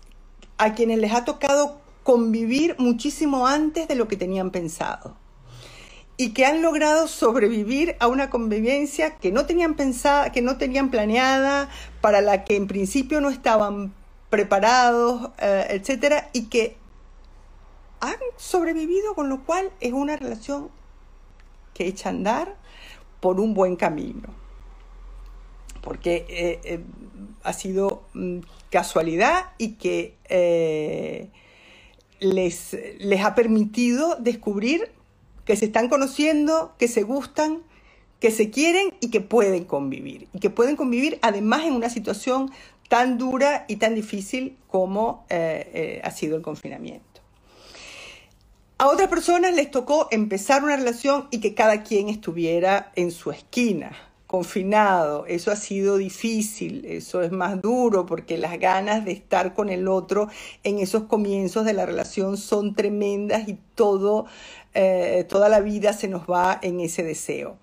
a 0.57 0.75
quienes 0.75 0.99
les 0.99 1.13
ha 1.13 1.25
tocado 1.25 1.81
convivir 2.03 2.75
muchísimo 2.77 3.47
antes 3.47 3.87
de 3.87 3.95
lo 3.95 4.07
que 4.07 4.17
tenían 4.17 4.51
pensado 4.51 5.17
y 6.15 6.33
que 6.33 6.45
han 6.45 6.61
logrado 6.61 7.07
sobrevivir 7.07 7.95
a 7.99 8.07
una 8.07 8.29
convivencia 8.29 9.17
que 9.17 9.31
no 9.31 9.47
tenían 9.47 9.73
pensada, 9.73 10.31
que 10.31 10.43
no 10.43 10.57
tenían 10.57 10.91
planeada, 10.91 11.69
para 12.01 12.21
la 12.21 12.43
que 12.43 12.55
en 12.55 12.67
principio 12.67 13.19
no 13.19 13.31
estaban 13.31 13.95
preparados, 14.29 15.31
eh, 15.39 15.65
etcétera, 15.71 16.29
y 16.33 16.45
que 16.45 16.77
han 17.99 18.17
sobrevivido, 18.37 19.15
con 19.15 19.27
lo 19.27 19.43
cual 19.43 19.71
es 19.79 19.91
una 19.91 20.17
relación 20.17 20.69
que 21.73 21.87
echa 21.87 22.09
a 22.09 22.11
andar 22.11 22.55
por 23.19 23.39
un 23.39 23.55
buen 23.55 23.75
camino 23.75 24.42
porque 25.83 26.25
eh, 26.29 26.61
eh, 26.63 26.79
ha 27.43 27.53
sido 27.53 28.07
mm, 28.13 28.39
casualidad 28.71 29.51
y 29.57 29.73
que 29.73 30.15
eh, 30.29 31.29
les, 32.19 32.75
les 32.99 33.23
ha 33.23 33.35
permitido 33.35 34.15
descubrir 34.15 34.89
que 35.45 35.57
se 35.57 35.65
están 35.65 35.89
conociendo, 35.89 36.73
que 36.79 36.87
se 36.87 37.03
gustan, 37.03 37.63
que 38.21 38.31
se 38.31 38.49
quieren 38.49 38.93
y 39.01 39.11
que 39.11 39.19
pueden 39.19 39.65
convivir. 39.65 40.29
Y 40.33 40.39
que 40.39 40.49
pueden 40.49 40.77
convivir 40.77 41.19
además 41.21 41.65
en 41.65 41.73
una 41.73 41.89
situación 41.89 42.49
tan 42.87 43.17
dura 43.17 43.65
y 43.67 43.75
tan 43.75 43.93
difícil 43.93 44.57
como 44.67 45.25
ha 45.29 46.11
sido 46.11 46.37
el 46.37 46.41
confinamiento. 46.41 47.13
A 48.77 48.87
otras 48.87 49.09
personas 49.09 49.53
les 49.53 49.69
tocó 49.69 50.07
empezar 50.11 50.63
una 50.63 50.77
relación 50.77 51.27
y 51.31 51.39
que 51.39 51.53
cada 51.53 51.83
quien 51.83 52.07
estuviera 52.07 52.91
en 52.95 53.11
su 53.11 53.31
esquina, 53.31 53.91
confinado. 54.33 55.27
Eso 55.27 55.51
ha 55.51 55.55
sido 55.55 55.97
difícil, 55.97 56.85
eso 56.85 57.21
es 57.21 57.31
más 57.31 57.61
duro 57.61 58.07
porque 58.07 58.39
las 58.39 58.59
ganas 58.59 59.05
de 59.05 59.11
estar 59.11 59.53
con 59.53 59.69
el 59.69 59.87
otro 59.87 60.27
en 60.63 60.79
esos 60.79 61.03
comienzos 61.03 61.65
de 61.65 61.73
la 61.73 61.85
relación 61.85 62.37
son 62.37 62.73
tremendas 62.73 63.47
y 63.47 63.59
todo, 63.75 64.25
eh, 64.73 65.23
toda 65.29 65.49
la 65.49 65.59
vida 65.59 65.93
se 65.93 66.07
nos 66.07 66.23
va 66.23 66.57
en 66.63 66.79
ese 66.79 67.03
deseo. 67.03 67.57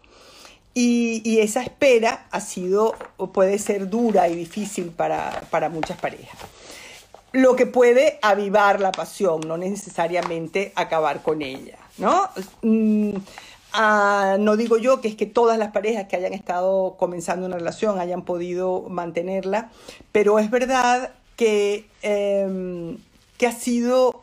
Y, 0.72 1.40
esa 1.40 1.60
espera 1.60 2.28
ha 2.30 2.40
sido, 2.40 2.94
puede 3.34 3.58
ser 3.58 3.90
dura 3.90 4.28
y 4.28 4.36
difícil 4.36 4.90
para, 4.90 5.42
para 5.50 5.70
muchas 5.70 5.98
parejas 5.98 6.38
lo 7.32 7.54
que 7.54 7.66
puede 7.66 8.18
avivar 8.22 8.80
la 8.80 8.90
pasión, 8.90 9.40
no 9.46 9.56
necesariamente 9.56 10.72
acabar 10.74 11.22
con 11.22 11.42
ella, 11.42 11.78
¿no? 11.96 12.28
Mm, 12.62 13.14
ah, 13.72 14.36
no 14.38 14.56
digo 14.56 14.78
yo 14.78 15.00
que 15.00 15.08
es 15.08 15.16
que 15.16 15.26
todas 15.26 15.58
las 15.58 15.72
parejas 15.72 16.06
que 16.06 16.16
hayan 16.16 16.32
estado 16.32 16.96
comenzando 16.98 17.46
una 17.46 17.56
relación 17.56 17.98
hayan 17.98 18.22
podido 18.22 18.82
mantenerla, 18.88 19.70
pero 20.12 20.38
es 20.38 20.50
verdad 20.50 21.12
que, 21.36 21.86
em, 22.02 22.98
que 23.38 23.46
ha 23.46 23.52
sido, 23.52 24.22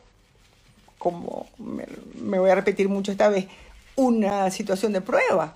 como 0.97 1.47
me, 1.57 2.39
voy 2.39 2.49
a 2.49 2.55
repetir 2.55 2.89
mucho 2.89 3.11
esta 3.11 3.29
vez, 3.29 3.47
una 3.95 4.51
situación 4.51 4.93
de 4.93 5.01
prueba. 5.01 5.55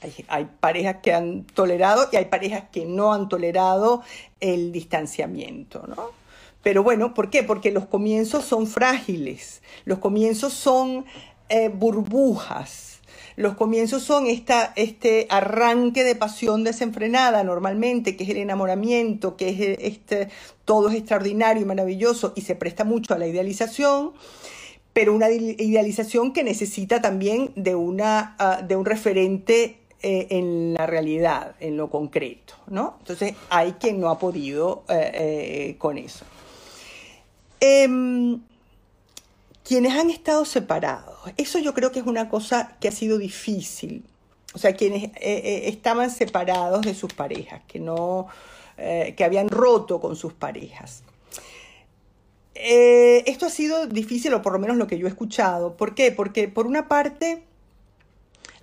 Hay, 0.00 0.14
hay 0.28 0.48
parejas 0.60 0.96
que 1.02 1.12
han 1.12 1.44
tolerado 1.44 2.08
y 2.12 2.16
hay 2.16 2.26
parejas 2.26 2.64
que 2.72 2.84
no 2.84 3.12
han 3.12 3.28
tolerado 3.28 4.02
el 4.40 4.72
distanciamiento, 4.72 5.86
¿no? 5.86 6.10
Pero 6.62 6.84
bueno, 6.84 7.12
¿por 7.12 7.28
qué? 7.28 7.42
Porque 7.42 7.72
los 7.72 7.86
comienzos 7.86 8.44
son 8.44 8.66
frágiles, 8.66 9.62
los 9.84 9.98
comienzos 9.98 10.52
son 10.52 11.04
eh, 11.52 11.68
burbujas, 11.68 12.92
los 13.36 13.54
comienzos 13.56 14.02
son 14.02 14.26
esta, 14.26 14.72
este 14.76 15.26
arranque 15.30 16.04
de 16.04 16.14
pasión 16.14 16.64
desenfrenada 16.64 17.44
normalmente, 17.44 18.16
que 18.16 18.24
es 18.24 18.30
el 18.30 18.36
enamoramiento, 18.38 19.36
que 19.36 19.48
es 19.48 19.78
este, 19.80 20.28
todo 20.64 20.88
es 20.88 20.96
extraordinario 20.96 21.62
y 21.62 21.66
maravilloso 21.66 22.32
y 22.36 22.42
se 22.42 22.54
presta 22.54 22.84
mucho 22.84 23.14
a 23.14 23.18
la 23.18 23.26
idealización, 23.26 24.12
pero 24.92 25.14
una 25.14 25.30
idealización 25.30 26.32
que 26.32 26.44
necesita 26.44 27.00
también 27.00 27.52
de, 27.56 27.74
una, 27.74 28.36
uh, 28.38 28.66
de 28.66 28.76
un 28.76 28.84
referente 28.84 29.78
eh, 30.02 30.26
en 30.30 30.74
la 30.74 30.86
realidad, 30.86 31.54
en 31.60 31.76
lo 31.76 31.88
concreto, 31.88 32.54
¿no? 32.66 32.96
Entonces 32.98 33.34
hay 33.48 33.72
quien 33.72 34.00
no 34.00 34.10
ha 34.10 34.18
podido 34.18 34.84
eh, 34.88 35.76
con 35.78 35.96
eso. 35.96 36.24
Quienes 39.64 39.92
han 39.94 40.10
estado 40.10 40.44
separados, 40.44 41.16
eso 41.36 41.58
yo 41.58 41.72
creo 41.72 41.92
que 41.92 42.00
es 42.00 42.06
una 42.06 42.28
cosa 42.28 42.76
que 42.80 42.88
ha 42.88 42.92
sido 42.92 43.18
difícil. 43.18 44.04
O 44.54 44.58
sea, 44.58 44.74
quienes 44.74 45.04
eh, 45.04 45.12
eh, 45.20 45.62
estaban 45.66 46.10
separados 46.10 46.82
de 46.82 46.94
sus 46.94 47.14
parejas, 47.14 47.62
que 47.66 47.78
no, 47.78 48.26
eh, 48.76 49.14
que 49.16 49.24
habían 49.24 49.48
roto 49.48 50.00
con 50.00 50.16
sus 50.16 50.32
parejas. 50.32 51.04
Eh, 52.54 53.22
esto 53.26 53.46
ha 53.46 53.50
sido 53.50 53.86
difícil, 53.86 54.34
o 54.34 54.42
por 54.42 54.52
lo 54.52 54.58
menos 54.58 54.76
lo 54.76 54.86
que 54.86 54.98
yo 54.98 55.06
he 55.06 55.10
escuchado. 55.10 55.76
¿Por 55.76 55.94
qué? 55.94 56.12
Porque 56.12 56.48
por 56.48 56.66
una 56.66 56.88
parte, 56.88 57.44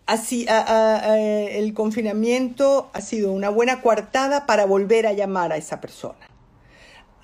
así, 0.06 0.46
el 0.48 1.74
confinamiento 1.74 2.90
ha 2.94 3.02
sido 3.02 3.32
una 3.32 3.50
buena 3.50 3.82
coartada 3.82 4.46
para 4.46 4.66
volver 4.66 5.08
a 5.08 5.14
llamar 5.14 5.52
a 5.52 5.58
esa 5.58 5.82
persona 5.82 6.29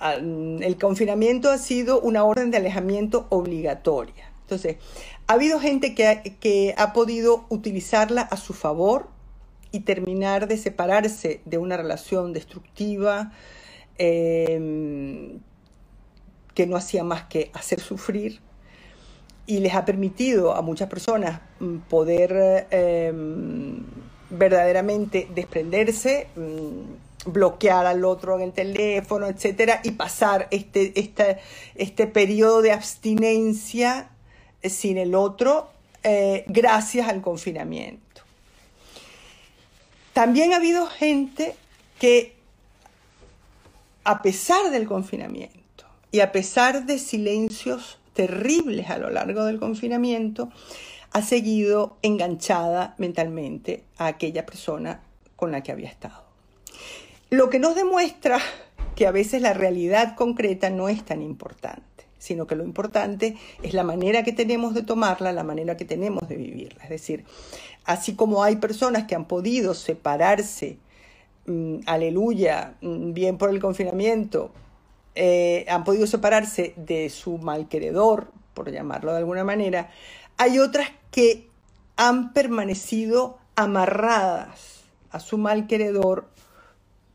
el 0.00 0.76
confinamiento 0.78 1.50
ha 1.50 1.58
sido 1.58 2.00
una 2.00 2.24
orden 2.24 2.50
de 2.50 2.58
alejamiento 2.58 3.26
obligatoria. 3.30 4.30
Entonces, 4.42 4.76
ha 5.26 5.32
habido 5.32 5.58
gente 5.58 5.94
que 5.94 6.74
ha, 6.76 6.92
podido 6.92 7.46
utilizarla 7.48 8.22
a 8.22 8.36
su 8.36 8.54
favor 8.54 9.08
y 9.72 9.80
terminar 9.80 10.46
de 10.46 10.56
separarse 10.56 11.40
de 11.44 11.58
una 11.58 11.76
relación 11.76 12.32
destructiva 12.32 13.32
eh, 13.98 15.38
que 16.54 16.66
no 16.66 16.76
hacía 16.76 17.02
más 17.02 17.24
que 17.24 17.50
hacer 17.54 17.80
sufrir 17.80 18.40
y 19.46 19.58
les 19.60 19.74
ha 19.74 19.84
permitido 19.84 20.54
a 20.54 20.62
muchas 20.62 20.88
personas 20.88 21.40
mm, 21.60 21.76
poder 21.88 22.66
eh, 22.70 23.12
verdaderamente 24.30 25.28
desprenderse, 25.34 26.28
bloquear 27.26 27.86
al 27.86 28.04
otro 28.04 28.36
en 28.36 28.42
el 28.42 28.52
teléfono, 28.52 29.26
etcétera, 29.26 29.80
y 29.84 29.92
pasar 29.92 30.48
este, 30.50 30.98
este, 30.98 31.38
este 31.74 32.06
periodo 32.06 32.62
de 32.62 32.72
abstinencia 32.72 34.10
sin 34.62 34.98
el 34.98 35.14
otro 35.14 35.70
eh, 36.02 36.44
gracias 36.46 37.08
al 37.08 37.20
confinamiento. 37.20 38.22
También 40.12 40.52
ha 40.52 40.56
habido 40.56 40.86
gente 40.86 41.54
que, 41.98 42.34
a 44.04 44.22
pesar 44.22 44.70
del 44.70 44.86
confinamiento 44.86 45.84
y 46.12 46.20
a 46.20 46.32
pesar 46.32 46.86
de 46.86 46.98
silencios 46.98 47.98
terribles 48.14 48.88
a 48.88 48.98
lo 48.98 49.10
largo 49.10 49.44
del 49.44 49.58
confinamiento, 49.58 50.50
ha 51.12 51.22
seguido 51.22 51.96
enganchada 52.02 52.94
mentalmente 52.98 53.84
a 53.98 54.06
aquella 54.06 54.46
persona 54.46 55.00
con 55.34 55.50
la 55.50 55.62
que 55.62 55.72
había 55.72 55.88
estado. 55.88 56.25
Lo 57.30 57.50
que 57.50 57.58
nos 57.58 57.74
demuestra 57.74 58.38
que 58.94 59.06
a 59.06 59.10
veces 59.10 59.42
la 59.42 59.52
realidad 59.52 60.14
concreta 60.14 60.70
no 60.70 60.88
es 60.88 61.04
tan 61.04 61.22
importante, 61.22 62.06
sino 62.18 62.46
que 62.46 62.54
lo 62.54 62.62
importante 62.62 63.36
es 63.62 63.74
la 63.74 63.82
manera 63.82 64.22
que 64.22 64.32
tenemos 64.32 64.74
de 64.74 64.82
tomarla, 64.82 65.32
la 65.32 65.42
manera 65.42 65.76
que 65.76 65.84
tenemos 65.84 66.28
de 66.28 66.36
vivirla. 66.36 66.84
Es 66.84 66.90
decir, 66.90 67.24
así 67.84 68.14
como 68.14 68.44
hay 68.44 68.56
personas 68.56 69.04
que 69.04 69.16
han 69.16 69.26
podido 69.26 69.74
separarse, 69.74 70.78
mmm, 71.46 71.78
aleluya, 71.86 72.74
mmm, 72.80 73.12
bien 73.12 73.38
por 73.38 73.50
el 73.50 73.60
confinamiento, 73.60 74.52
eh, 75.16 75.66
han 75.68 75.82
podido 75.82 76.06
separarse 76.06 76.74
de 76.76 77.10
su 77.10 77.38
malqueredor, 77.38 78.30
por 78.54 78.70
llamarlo 78.70 79.10
de 79.10 79.18
alguna 79.18 79.42
manera, 79.42 79.90
hay 80.36 80.60
otras 80.60 80.90
que 81.10 81.48
han 81.96 82.32
permanecido 82.32 83.38
amarradas 83.56 84.84
a 85.10 85.18
su 85.18 85.38
malqueredor 85.38 86.28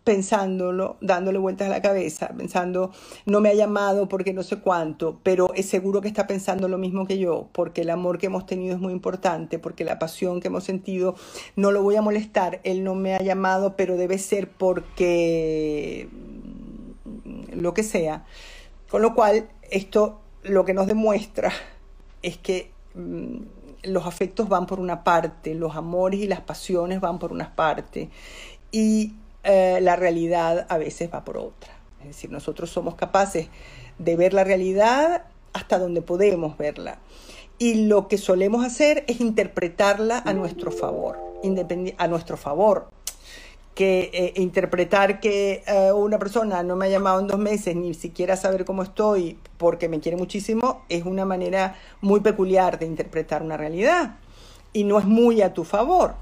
pensándolo, 0.04 0.98
dándole 1.00 1.38
vueltas 1.38 1.68
a 1.68 1.72
la 1.72 1.82
cabeza, 1.82 2.30
pensando, 2.36 2.92
no 3.26 3.40
me 3.40 3.50
ha 3.50 3.54
llamado 3.54 4.10
porque 4.10 4.34
no 4.34 4.42
sé 4.42 4.58
cuánto, 4.58 5.20
pero 5.22 5.54
es 5.54 5.68
seguro 5.68 6.02
que 6.02 6.08
está 6.08 6.26
pensando 6.26 6.68
lo 6.68 6.78
mismo 6.78 7.06
que 7.06 7.20
yo, 7.20 7.50
porque 7.52 7.82
el 7.82 7.90
amor 7.92 8.18
que 8.18 8.26
hemos 8.26 8.46
tenido 8.46 8.74
es 8.76 8.82
muy 8.82 8.94
importante, 8.94 9.60
porque 9.60 9.84
la 9.84 10.00
pasión 10.00 10.40
que 10.40 10.48
hemos 10.48 10.64
sentido, 10.64 11.16
no 11.56 11.72
lo 11.72 11.84
voy 11.84 11.96
a 11.98 12.02
molestar, 12.02 12.62
él 12.64 12.84
no 12.84 12.96
me 12.96 13.14
ha 13.14 13.22
llamado, 13.22 13.76
pero 13.76 13.96
debe 13.96 14.18
ser 14.18 14.50
porque 14.50 16.10
lo 17.54 17.74
que 17.74 17.84
sea. 17.84 18.26
Con 18.90 19.02
lo 19.04 19.14
cual, 19.14 19.50
esto 19.70 20.20
lo 20.44 20.66
que 20.66 20.74
nos 20.74 20.88
demuestra 20.88 21.52
es 22.24 22.38
que 22.38 22.72
mmm, 22.96 23.38
los 23.84 24.06
afectos 24.06 24.50
van 24.50 24.66
por 24.66 24.80
una 24.80 25.04
parte, 25.04 25.54
los 25.54 25.76
amores 25.76 26.20
y 26.20 26.28
las 26.28 26.42
pasiones 26.42 27.02
van 27.02 27.20
por 27.20 27.32
una 27.32 27.56
parte. 27.56 28.10
Y 28.72 29.14
eh, 29.44 29.80
la 29.82 29.96
realidad 29.96 30.68
a 30.70 30.78
veces 30.78 31.10
va 31.14 31.24
por 31.24 31.38
otra. 31.38 31.74
Es 32.02 32.08
decir, 32.08 32.32
nosotros 32.32 32.70
somos 32.70 32.96
capaces 32.96 33.50
de 33.98 34.16
ver 34.16 34.34
la 34.34 34.44
realidad 34.44 35.26
hasta 35.54 35.80
donde 35.80 36.02
podemos 36.02 36.58
verla. 36.58 37.00
Y 37.58 37.86
lo 37.86 38.08
que 38.08 38.18
solemos 38.18 38.66
hacer 38.66 39.04
es 39.08 39.20
interpretarla 39.20 40.24
a 40.26 40.34
nuestro 40.34 40.72
favor, 40.72 41.20
a 41.98 42.08
nuestro 42.08 42.38
favor. 42.38 42.90
Que 43.76 44.10
eh, 44.14 44.34
interpretar 44.36 45.20
que 45.20 45.64
eh, 45.66 45.92
una 45.92 46.20
persona 46.20 46.62
no 46.62 46.76
me 46.76 46.88
ha 46.88 46.90
llamado 46.90 47.20
en 47.20 47.28
dos 47.28 47.40
meses, 47.40 47.76
ni 47.76 47.94
siquiera 47.94 48.36
saber 48.36 48.66
cómo 48.66 48.84
estoy, 48.84 49.38
porque 49.58 49.88
me 49.88 50.00
quiere 50.00 50.18
muchísimo, 50.18 50.84
es 50.90 51.06
una 51.06 51.24
manera 51.24 51.76
muy 52.02 52.20
peculiar 52.20 52.80
de 52.80 52.86
interpretar 52.86 53.44
una 53.44 53.58
realidad. 53.58 54.18
Y 54.74 54.84
no 54.84 55.00
es 55.00 55.06
muy 55.06 55.42
a 55.42 55.54
tu 55.54 55.64
favor. 55.64 56.16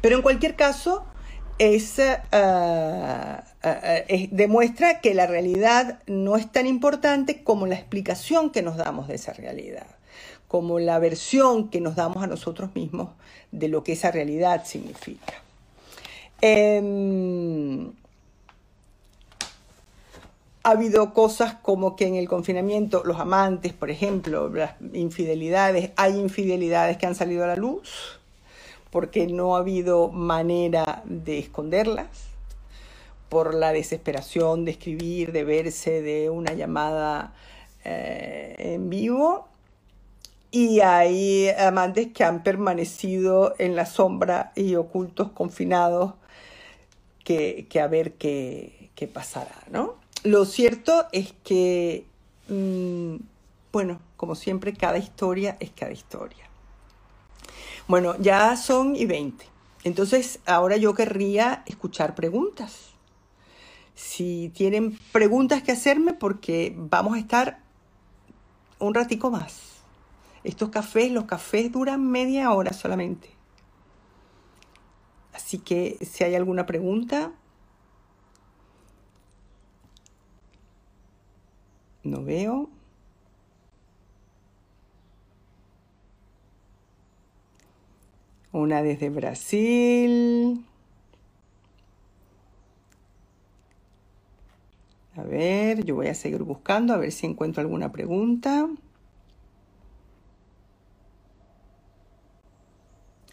Pero 0.00 0.16
en 0.16 0.22
cualquier 0.22 0.56
caso, 0.56 1.04
es, 1.62 1.98
uh, 1.98 2.02
uh, 2.34 3.68
es, 4.08 4.28
demuestra 4.32 5.00
que 5.00 5.14
la 5.14 5.28
realidad 5.28 6.00
no 6.08 6.36
es 6.36 6.50
tan 6.50 6.66
importante 6.66 7.44
como 7.44 7.68
la 7.68 7.76
explicación 7.76 8.50
que 8.50 8.62
nos 8.62 8.76
damos 8.76 9.06
de 9.06 9.14
esa 9.14 9.32
realidad, 9.32 9.86
como 10.48 10.80
la 10.80 10.98
versión 10.98 11.68
que 11.68 11.80
nos 11.80 11.94
damos 11.94 12.24
a 12.24 12.26
nosotros 12.26 12.74
mismos 12.74 13.10
de 13.52 13.68
lo 13.68 13.84
que 13.84 13.92
esa 13.92 14.10
realidad 14.10 14.64
significa. 14.64 15.34
Eh, 16.40 17.86
ha 20.64 20.70
habido 20.70 21.12
cosas 21.14 21.54
como 21.54 21.94
que 21.94 22.06
en 22.06 22.16
el 22.16 22.28
confinamiento 22.28 23.02
los 23.04 23.20
amantes, 23.20 23.72
por 23.72 23.90
ejemplo, 23.90 24.48
las 24.48 24.74
infidelidades, 24.92 25.90
hay 25.94 26.18
infidelidades 26.18 26.96
que 26.98 27.06
han 27.06 27.14
salido 27.14 27.44
a 27.44 27.48
la 27.48 27.56
luz 27.56 28.20
porque 28.92 29.26
no 29.26 29.56
ha 29.56 29.60
habido 29.60 30.10
manera 30.10 31.02
de 31.06 31.38
esconderlas, 31.38 32.28
por 33.30 33.54
la 33.54 33.72
desesperación 33.72 34.66
de 34.66 34.72
escribir, 34.72 35.32
de 35.32 35.44
verse, 35.44 36.02
de 36.02 36.28
una 36.28 36.52
llamada 36.52 37.32
eh, 37.82 38.54
en 38.58 38.90
vivo. 38.90 39.48
Y 40.50 40.80
hay 40.80 41.48
amantes 41.48 42.08
que 42.12 42.24
han 42.24 42.42
permanecido 42.42 43.54
en 43.56 43.74
la 43.74 43.86
sombra 43.86 44.52
y 44.54 44.74
ocultos, 44.74 45.32
confinados, 45.32 46.12
que, 47.24 47.66
a 47.82 47.86
ver 47.86 48.12
qué, 48.12 48.90
pasará, 49.10 49.56
¿no? 49.70 49.94
Lo 50.22 50.44
cierto 50.44 51.06
es 51.12 51.32
que, 51.42 52.04
mm, 52.48 53.16
bueno, 53.72 54.00
como 54.18 54.34
siempre, 54.34 54.74
cada 54.74 54.98
historia 54.98 55.56
es 55.58 55.70
cada 55.70 55.92
historia. 55.92 56.51
Bueno, 57.88 58.16
ya 58.18 58.56
son 58.56 58.96
y 58.96 59.06
20. 59.06 59.44
Entonces, 59.84 60.40
ahora 60.46 60.76
yo 60.76 60.94
querría 60.94 61.62
escuchar 61.66 62.14
preguntas. 62.14 62.90
Si 63.94 64.50
tienen 64.54 64.98
preguntas 65.12 65.62
que 65.62 65.72
hacerme, 65.72 66.14
porque 66.14 66.74
vamos 66.76 67.14
a 67.14 67.18
estar 67.18 67.60
un 68.78 68.94
ratico 68.94 69.30
más. 69.30 69.82
Estos 70.44 70.70
cafés, 70.70 71.10
los 71.12 71.24
cafés 71.24 71.70
duran 71.70 72.10
media 72.10 72.52
hora 72.52 72.72
solamente. 72.72 73.30
Así 75.32 75.58
que 75.58 75.98
si 76.00 76.24
hay 76.24 76.34
alguna 76.34 76.66
pregunta, 76.66 77.32
No 82.04 82.24
veo. 82.24 82.68
Una 88.52 88.82
desde 88.82 89.08
Brasil. 89.08 90.64
A 95.16 95.22
ver, 95.22 95.84
yo 95.84 95.94
voy 95.94 96.08
a 96.08 96.14
seguir 96.14 96.42
buscando 96.42 96.94
a 96.94 96.98
ver 96.98 97.12
si 97.12 97.26
encuentro 97.26 97.60
alguna 97.62 97.92
pregunta. 97.92 98.68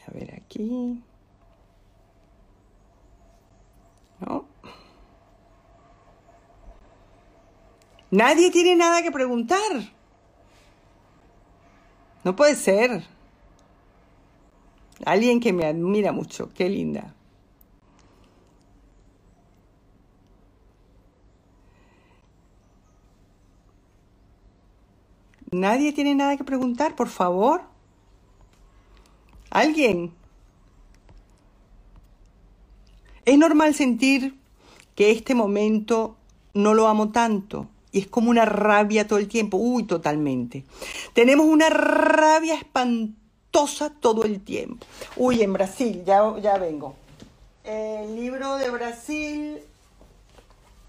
A 0.07 0.11
ver 0.11 0.33
aquí. 0.35 1.03
No. 4.19 4.45
Nadie 8.11 8.51
tiene 8.51 8.75
nada 8.75 9.01
que 9.03 9.11
preguntar. 9.11 9.59
No 12.23 12.35
puede 12.35 12.55
ser. 12.55 13.03
Alguien 15.05 15.39
que 15.39 15.53
me 15.53 15.65
admira 15.65 16.11
mucho. 16.11 16.49
Qué 16.53 16.69
linda. 16.69 17.15
Nadie 25.51 25.93
tiene 25.93 26.13
nada 26.13 26.37
que 26.37 26.43
preguntar, 26.43 26.95
por 26.95 27.07
favor. 27.07 27.61
¿Alguien? 29.49 30.13
Es 33.25 33.37
normal 33.37 33.73
sentir 33.73 34.37
que 34.95 35.11
este 35.11 35.33
momento 35.33 36.17
no 36.53 36.73
lo 36.73 36.87
amo 36.87 37.11
tanto 37.11 37.67
y 37.91 37.99
es 37.99 38.07
como 38.07 38.29
una 38.29 38.45
rabia 38.45 39.07
todo 39.07 39.17
el 39.19 39.27
tiempo. 39.27 39.57
Uy, 39.57 39.83
totalmente. 39.83 40.65
Tenemos 41.13 41.47
una 41.47 41.69
rabia 41.69 42.55
espantosa 42.55 43.18
todo 43.51 44.23
el 44.23 44.41
tiempo. 44.41 44.85
Uy, 45.15 45.41
en 45.41 45.53
Brasil, 45.53 46.03
ya, 46.05 46.21
ya 46.41 46.57
vengo. 46.57 46.95
El 47.63 48.15
libro 48.15 48.55
de 48.57 48.69
Brasil. 48.69 49.59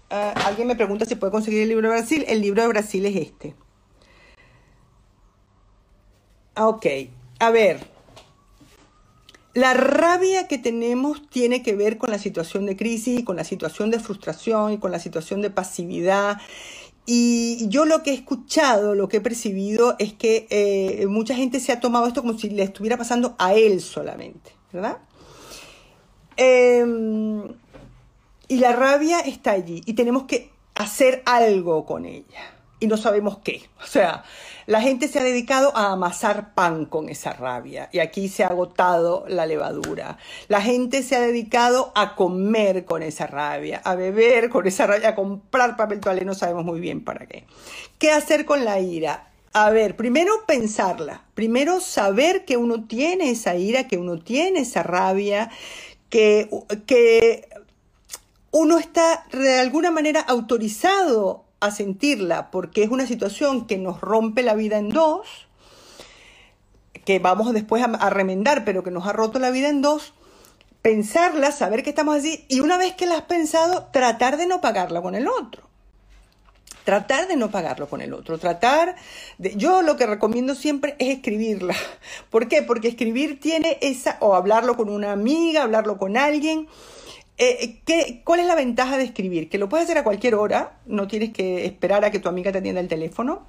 Ah, 0.09 0.33
alguien 0.45 0.67
me 0.67 0.75
pregunta 0.75 1.05
si 1.05 1.15
puede 1.15 1.31
conseguir 1.31 1.61
el 1.61 1.69
libro 1.69 1.89
de 1.89 1.97
Brasil. 1.97 2.25
El 2.27 2.41
libro 2.41 2.61
de 2.61 2.67
Brasil 2.67 3.05
es 3.05 3.15
este. 3.15 3.55
Ah, 6.55 6.67
ok. 6.67 6.85
A 7.39 7.49
ver. 7.49 7.79
La 9.53 9.73
rabia 9.73 10.47
que 10.47 10.57
tenemos 10.57 11.27
tiene 11.29 11.61
que 11.61 11.75
ver 11.75 11.97
con 11.97 12.09
la 12.09 12.17
situación 12.17 12.65
de 12.65 12.77
crisis, 12.77 13.25
con 13.25 13.35
la 13.35 13.43
situación 13.43 13.91
de 13.91 13.99
frustración 13.99 14.71
y 14.71 14.77
con 14.77 14.91
la 14.91 14.99
situación 14.99 15.41
de 15.41 15.49
pasividad 15.49 16.37
y 17.13 17.67
yo 17.67 17.83
lo 17.83 18.03
que 18.03 18.11
he 18.11 18.13
escuchado, 18.13 18.95
lo 18.95 19.09
que 19.09 19.17
he 19.17 19.21
percibido 19.21 19.97
es 19.99 20.13
que 20.13 20.47
eh, 20.49 21.07
mucha 21.07 21.35
gente 21.35 21.59
se 21.59 21.73
ha 21.73 21.81
tomado 21.81 22.07
esto 22.07 22.21
como 22.21 22.39
si 22.39 22.49
le 22.49 22.63
estuviera 22.63 22.95
pasando 22.95 23.35
a 23.37 23.53
él 23.53 23.81
solamente, 23.81 24.53
¿verdad? 24.71 24.99
Em, 26.37 27.43
y 28.47 28.55
la 28.59 28.71
rabia 28.71 29.19
está 29.19 29.51
allí 29.51 29.81
y 29.85 29.91
tenemos 29.91 30.23
que 30.23 30.51
hacer 30.73 31.21
algo 31.25 31.85
con 31.85 32.05
ella 32.05 32.53
y 32.81 32.87
no 32.87 32.97
sabemos 32.97 33.37
qué. 33.37 33.61
O 33.81 33.87
sea, 33.87 34.23
la 34.65 34.81
gente 34.81 35.07
se 35.07 35.19
ha 35.19 35.23
dedicado 35.23 35.71
a 35.77 35.91
amasar 35.91 36.53
pan 36.53 36.85
con 36.85 37.09
esa 37.09 37.31
rabia 37.31 37.89
y 37.93 37.99
aquí 37.99 38.27
se 38.27 38.43
ha 38.43 38.47
agotado 38.47 39.23
la 39.27 39.45
levadura. 39.45 40.17
La 40.47 40.61
gente 40.61 41.03
se 41.03 41.15
ha 41.15 41.21
dedicado 41.21 41.91
a 41.95 42.15
comer 42.15 42.83
con 42.83 43.03
esa 43.03 43.27
rabia, 43.27 43.81
a 43.85 43.95
beber 43.95 44.49
con 44.49 44.67
esa 44.67 44.87
rabia, 44.87 45.09
a 45.09 45.15
comprar 45.15 45.77
papel 45.77 45.99
toalé, 45.99 46.25
no 46.25 46.33
sabemos 46.33 46.65
muy 46.65 46.79
bien 46.79 47.03
para 47.03 47.27
qué. 47.27 47.45
¿Qué 47.99 48.11
hacer 48.11 48.45
con 48.45 48.65
la 48.65 48.79
ira? 48.79 49.29
A 49.53 49.69
ver, 49.69 49.95
primero 49.95 50.31
pensarla, 50.47 51.23
primero 51.35 51.81
saber 51.81 52.45
que 52.45 52.57
uno 52.57 52.85
tiene 52.85 53.29
esa 53.29 53.55
ira, 53.55 53.87
que 53.87 53.97
uno 53.97 54.17
tiene 54.17 54.61
esa 54.61 54.81
rabia, 54.81 55.51
que, 56.09 56.49
que 56.87 57.47
uno 58.49 58.79
está 58.79 59.25
de 59.31 59.59
alguna 59.59 59.91
manera 59.91 60.21
autorizado 60.21 61.45
a 61.61 61.71
sentirla 61.71 62.51
porque 62.51 62.83
es 62.83 62.89
una 62.89 63.07
situación 63.07 63.67
que 63.67 63.77
nos 63.77 64.01
rompe 64.01 64.43
la 64.43 64.55
vida 64.55 64.77
en 64.77 64.89
dos, 64.89 65.47
que 67.05 67.19
vamos 67.19 67.53
después 67.53 67.83
a, 67.83 68.09
remendar, 68.09 68.65
pero 68.65 68.83
que 68.83 68.91
nos 68.91 69.07
ha 69.07 69.13
roto 69.13 69.39
la 69.39 69.51
vida 69.51 69.69
en 69.69 69.81
dos, 69.81 70.13
pensarla, 70.81 71.51
saber 71.51 71.83
que 71.83 71.91
estamos 71.91 72.17
así 72.17 72.45
y 72.49 72.59
una 72.59 72.77
vez 72.77 72.93
que 72.95 73.05
la 73.05 73.15
has 73.15 73.23
pensado, 73.23 73.87
tratar 73.93 74.37
de 74.37 74.47
no 74.47 74.59
pagarla 74.59 75.01
con 75.01 75.15
el 75.15 75.27
otro. 75.27 75.69
Tratar 76.83 77.27
de 77.27 77.35
no 77.35 77.51
pagarlo 77.51 77.87
con 77.87 78.01
el 78.01 78.11
otro, 78.11 78.39
tratar 78.39 78.95
de... 79.37 79.55
Yo 79.55 79.83
lo 79.83 79.97
que 79.97 80.07
recomiendo 80.07 80.55
siempre 80.55 80.95
es 80.97 81.09
escribirla. 81.09 81.75
¿Por 82.31 82.47
qué? 82.47 82.63
Porque 82.63 82.87
escribir 82.87 83.39
tiene 83.39 83.77
esa... 83.81 84.17
o 84.19 84.33
hablarlo 84.33 84.75
con 84.75 84.89
una 84.89 85.11
amiga, 85.11 85.61
hablarlo 85.61 85.99
con 85.99 86.17
alguien, 86.17 86.67
eh, 87.43 87.81
¿qué, 87.85 88.21
¿Cuál 88.23 88.41
es 88.41 88.45
la 88.45 88.53
ventaja 88.53 88.97
de 88.97 89.03
escribir? 89.03 89.49
Que 89.49 89.57
lo 89.57 89.67
puedes 89.67 89.85
hacer 89.85 89.97
a 89.97 90.03
cualquier 90.03 90.35
hora, 90.35 90.77
no 90.85 91.07
tienes 91.07 91.33
que 91.33 91.65
esperar 91.65 92.05
a 92.05 92.11
que 92.11 92.19
tu 92.19 92.29
amiga 92.29 92.51
te 92.51 92.59
atienda 92.59 92.79
el 92.81 92.87
teléfono, 92.87 93.47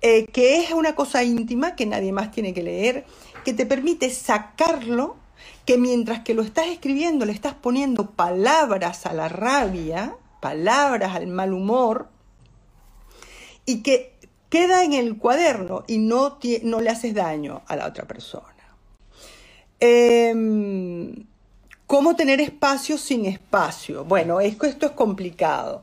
eh, 0.00 0.24
que 0.24 0.56
es 0.62 0.72
una 0.72 0.94
cosa 0.94 1.22
íntima 1.22 1.76
que 1.76 1.84
nadie 1.84 2.12
más 2.12 2.30
tiene 2.30 2.54
que 2.54 2.62
leer, 2.62 3.04
que 3.44 3.52
te 3.52 3.66
permite 3.66 4.08
sacarlo, 4.08 5.16
que 5.66 5.76
mientras 5.76 6.20
que 6.20 6.32
lo 6.32 6.40
estás 6.40 6.68
escribiendo 6.68 7.26
le 7.26 7.32
estás 7.32 7.52
poniendo 7.52 8.12
palabras 8.12 9.04
a 9.04 9.12
la 9.12 9.28
rabia, 9.28 10.16
palabras 10.40 11.14
al 11.14 11.26
mal 11.26 11.52
humor, 11.52 12.08
y 13.66 13.82
que 13.82 14.14
queda 14.48 14.82
en 14.82 14.94
el 14.94 15.18
cuaderno 15.18 15.84
y 15.86 15.98
no, 15.98 16.38
no 16.62 16.80
le 16.80 16.88
haces 16.88 17.12
daño 17.12 17.60
a 17.66 17.76
la 17.76 17.86
otra 17.86 18.06
persona. 18.06 18.46
Eh, 19.78 20.32
¿Cómo 21.86 22.16
tener 22.16 22.40
espacio 22.40 22.96
sin 22.96 23.26
espacio? 23.26 24.04
Bueno, 24.04 24.40
esto, 24.40 24.66
esto 24.66 24.86
es 24.86 24.92
complicado. 24.92 25.82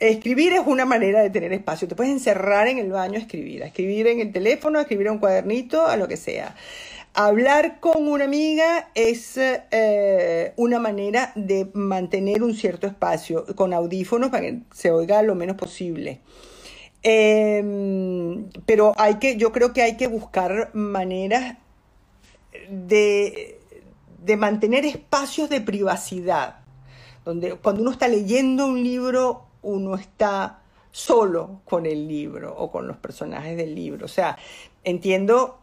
Escribir 0.00 0.52
es 0.52 0.60
una 0.66 0.84
manera 0.84 1.22
de 1.22 1.30
tener 1.30 1.52
espacio. 1.52 1.86
Te 1.86 1.94
puedes 1.94 2.12
encerrar 2.12 2.66
en 2.66 2.78
el 2.78 2.90
baño 2.90 3.14
a 3.16 3.22
escribir, 3.22 3.62
a 3.62 3.66
escribir 3.66 4.08
en 4.08 4.20
el 4.20 4.32
teléfono, 4.32 4.78
a 4.78 4.82
escribir 4.82 5.06
en 5.06 5.14
un 5.14 5.18
cuadernito, 5.18 5.86
a 5.86 5.96
lo 5.96 6.08
que 6.08 6.16
sea. 6.16 6.56
Hablar 7.14 7.80
con 7.80 8.06
una 8.06 8.24
amiga 8.24 8.90
es 8.94 9.38
eh, 9.38 10.52
una 10.56 10.78
manera 10.78 11.32
de 11.34 11.68
mantener 11.72 12.42
un 12.42 12.54
cierto 12.54 12.86
espacio 12.86 13.44
con 13.56 13.72
audífonos 13.72 14.30
para 14.30 14.42
que 14.42 14.58
se 14.72 14.90
oiga 14.90 15.22
lo 15.22 15.34
menos 15.34 15.56
posible. 15.56 16.20
Em, 17.02 18.48
pero 18.66 18.92
hay 18.96 19.16
que, 19.16 19.36
yo 19.36 19.52
creo 19.52 19.72
que 19.72 19.82
hay 19.82 19.96
que 19.96 20.08
buscar 20.08 20.70
maneras 20.74 21.56
de 22.68 23.57
de 24.28 24.36
mantener 24.36 24.84
espacios 24.84 25.48
de 25.48 25.62
privacidad, 25.62 26.58
donde 27.24 27.54
cuando 27.54 27.80
uno 27.80 27.92
está 27.92 28.08
leyendo 28.08 28.66
un 28.66 28.84
libro, 28.84 29.46
uno 29.62 29.94
está 29.94 30.60
solo 30.90 31.62
con 31.64 31.86
el 31.86 32.06
libro 32.06 32.54
o 32.54 32.70
con 32.70 32.86
los 32.86 32.98
personajes 32.98 33.56
del 33.56 33.74
libro. 33.74 34.04
O 34.04 34.08
sea, 34.08 34.36
entiendo 34.84 35.60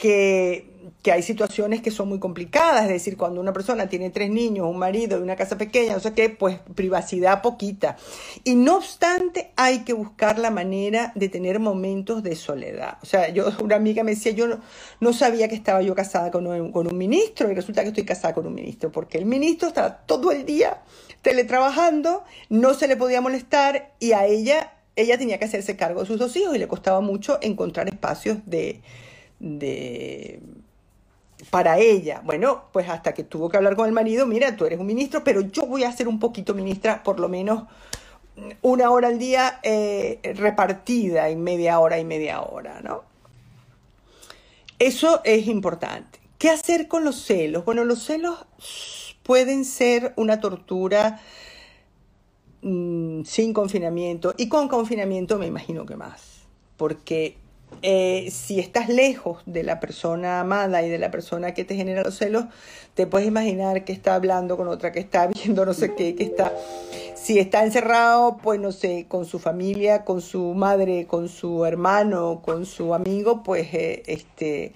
que 0.00 0.70
que 1.02 1.12
hay 1.12 1.22
situaciones 1.22 1.80
que 1.80 1.90
son 1.90 2.08
muy 2.08 2.18
complicadas, 2.18 2.84
es 2.84 2.90
decir, 2.90 3.16
cuando 3.16 3.40
una 3.40 3.52
persona 3.52 3.88
tiene 3.88 4.10
tres 4.10 4.30
niños, 4.30 4.66
un 4.66 4.78
marido 4.78 5.18
y 5.18 5.22
una 5.22 5.36
casa 5.36 5.56
pequeña, 5.56 5.94
no 5.94 6.00
sé 6.00 6.12
qué, 6.12 6.28
pues 6.28 6.58
privacidad 6.74 7.40
poquita. 7.40 7.96
Y 8.44 8.54
no 8.54 8.76
obstante, 8.76 9.52
hay 9.56 9.80
que 9.80 9.94
buscar 9.94 10.38
la 10.38 10.50
manera 10.50 11.12
de 11.14 11.28
tener 11.28 11.58
momentos 11.58 12.22
de 12.22 12.36
soledad. 12.36 12.98
O 13.02 13.06
sea, 13.06 13.30
yo, 13.30 13.50
una 13.62 13.76
amiga 13.76 14.04
me 14.04 14.10
decía, 14.10 14.32
yo 14.32 14.46
no, 15.00 15.12
sabía 15.12 15.48
que 15.48 15.54
estaba 15.54 15.80
yo 15.82 15.94
casada 15.94 16.30
con 16.30 16.46
un, 16.46 16.70
con 16.70 16.86
un 16.86 16.98
ministro 16.98 17.50
y 17.50 17.54
resulta 17.54 17.82
que 17.82 17.88
estoy 17.88 18.04
casada 18.04 18.34
con 18.34 18.46
un 18.46 18.54
ministro, 18.54 18.92
porque 18.92 19.16
el 19.16 19.24
ministro 19.24 19.68
estaba 19.68 19.96
todo 20.04 20.32
el 20.32 20.44
día 20.44 20.82
teletrabajando, 21.22 22.24
no 22.50 22.74
se 22.74 22.88
le 22.88 22.96
podía 22.96 23.20
molestar 23.20 23.94
y 24.00 24.12
a 24.12 24.26
ella, 24.26 24.74
ella 24.96 25.16
tenía 25.18 25.38
que 25.38 25.46
hacerse 25.46 25.76
cargo 25.76 26.00
de 26.00 26.06
sus 26.06 26.18
dos 26.18 26.36
hijos 26.36 26.54
y 26.54 26.58
le 26.58 26.68
costaba 26.68 27.00
mucho 27.00 27.38
encontrar 27.42 27.88
espacios 27.88 28.38
de, 28.46 28.80
de 29.40 30.40
para 31.48 31.78
ella. 31.78 32.20
Bueno, 32.24 32.64
pues 32.72 32.88
hasta 32.88 33.14
que 33.14 33.24
tuvo 33.24 33.48
que 33.48 33.56
hablar 33.56 33.74
con 33.74 33.86
el 33.86 33.92
marido, 33.92 34.26
mira, 34.26 34.56
tú 34.56 34.66
eres 34.66 34.78
un 34.78 34.86
ministro, 34.86 35.24
pero 35.24 35.40
yo 35.40 35.66
voy 35.66 35.84
a 35.84 35.92
ser 35.92 36.06
un 36.06 36.18
poquito 36.18 36.54
ministra, 36.54 37.02
por 37.02 37.18
lo 37.18 37.28
menos 37.28 37.64
una 38.62 38.90
hora 38.90 39.08
al 39.08 39.18
día 39.18 39.58
eh, 39.62 40.20
repartida 40.36 41.28
en 41.28 41.42
media 41.42 41.78
hora 41.80 41.98
y 41.98 42.04
media 42.04 42.42
hora, 42.42 42.80
¿no? 42.82 43.04
Eso 44.78 45.20
es 45.24 45.46
importante. 45.46 46.18
¿Qué 46.38 46.48
hacer 46.48 46.88
con 46.88 47.04
los 47.04 47.22
celos? 47.22 47.64
Bueno, 47.64 47.84
los 47.84 48.02
celos 48.02 48.46
pueden 49.22 49.64
ser 49.64 50.14
una 50.16 50.40
tortura 50.40 51.20
mm, 52.62 53.24
sin 53.24 53.52
confinamiento 53.52 54.34
y 54.38 54.48
con 54.48 54.68
confinamiento 54.68 55.38
me 55.38 55.46
imagino 55.46 55.84
que 55.84 55.96
más, 55.96 56.46
porque 56.78 57.36
eh, 57.82 58.30
si 58.30 58.60
estás 58.60 58.88
lejos 58.88 59.42
de 59.46 59.62
la 59.62 59.80
persona 59.80 60.40
amada 60.40 60.82
y 60.82 60.90
de 60.90 60.98
la 60.98 61.10
persona 61.10 61.54
que 61.54 61.64
te 61.64 61.76
genera 61.76 62.02
los 62.02 62.18
celos, 62.18 62.44
te 62.94 63.06
puedes 63.06 63.26
imaginar 63.26 63.84
que 63.84 63.92
está 63.92 64.14
hablando 64.14 64.56
con 64.56 64.68
otra, 64.68 64.92
que 64.92 65.00
está 65.00 65.26
viendo 65.44 65.64
no 65.64 65.74
sé 65.74 65.94
qué, 65.94 66.14
que 66.14 66.24
está... 66.24 66.52
Si 67.14 67.38
está 67.38 67.62
encerrado, 67.62 68.38
pues 68.42 68.58
no 68.58 68.72
sé, 68.72 69.04
con 69.06 69.26
su 69.26 69.38
familia, 69.38 70.04
con 70.04 70.22
su 70.22 70.54
madre, 70.54 71.06
con 71.06 71.28
su 71.28 71.66
hermano, 71.66 72.40
con 72.42 72.64
su 72.64 72.94
amigo, 72.94 73.42
pues 73.42 73.72
eh, 73.74 74.02
este, 74.06 74.72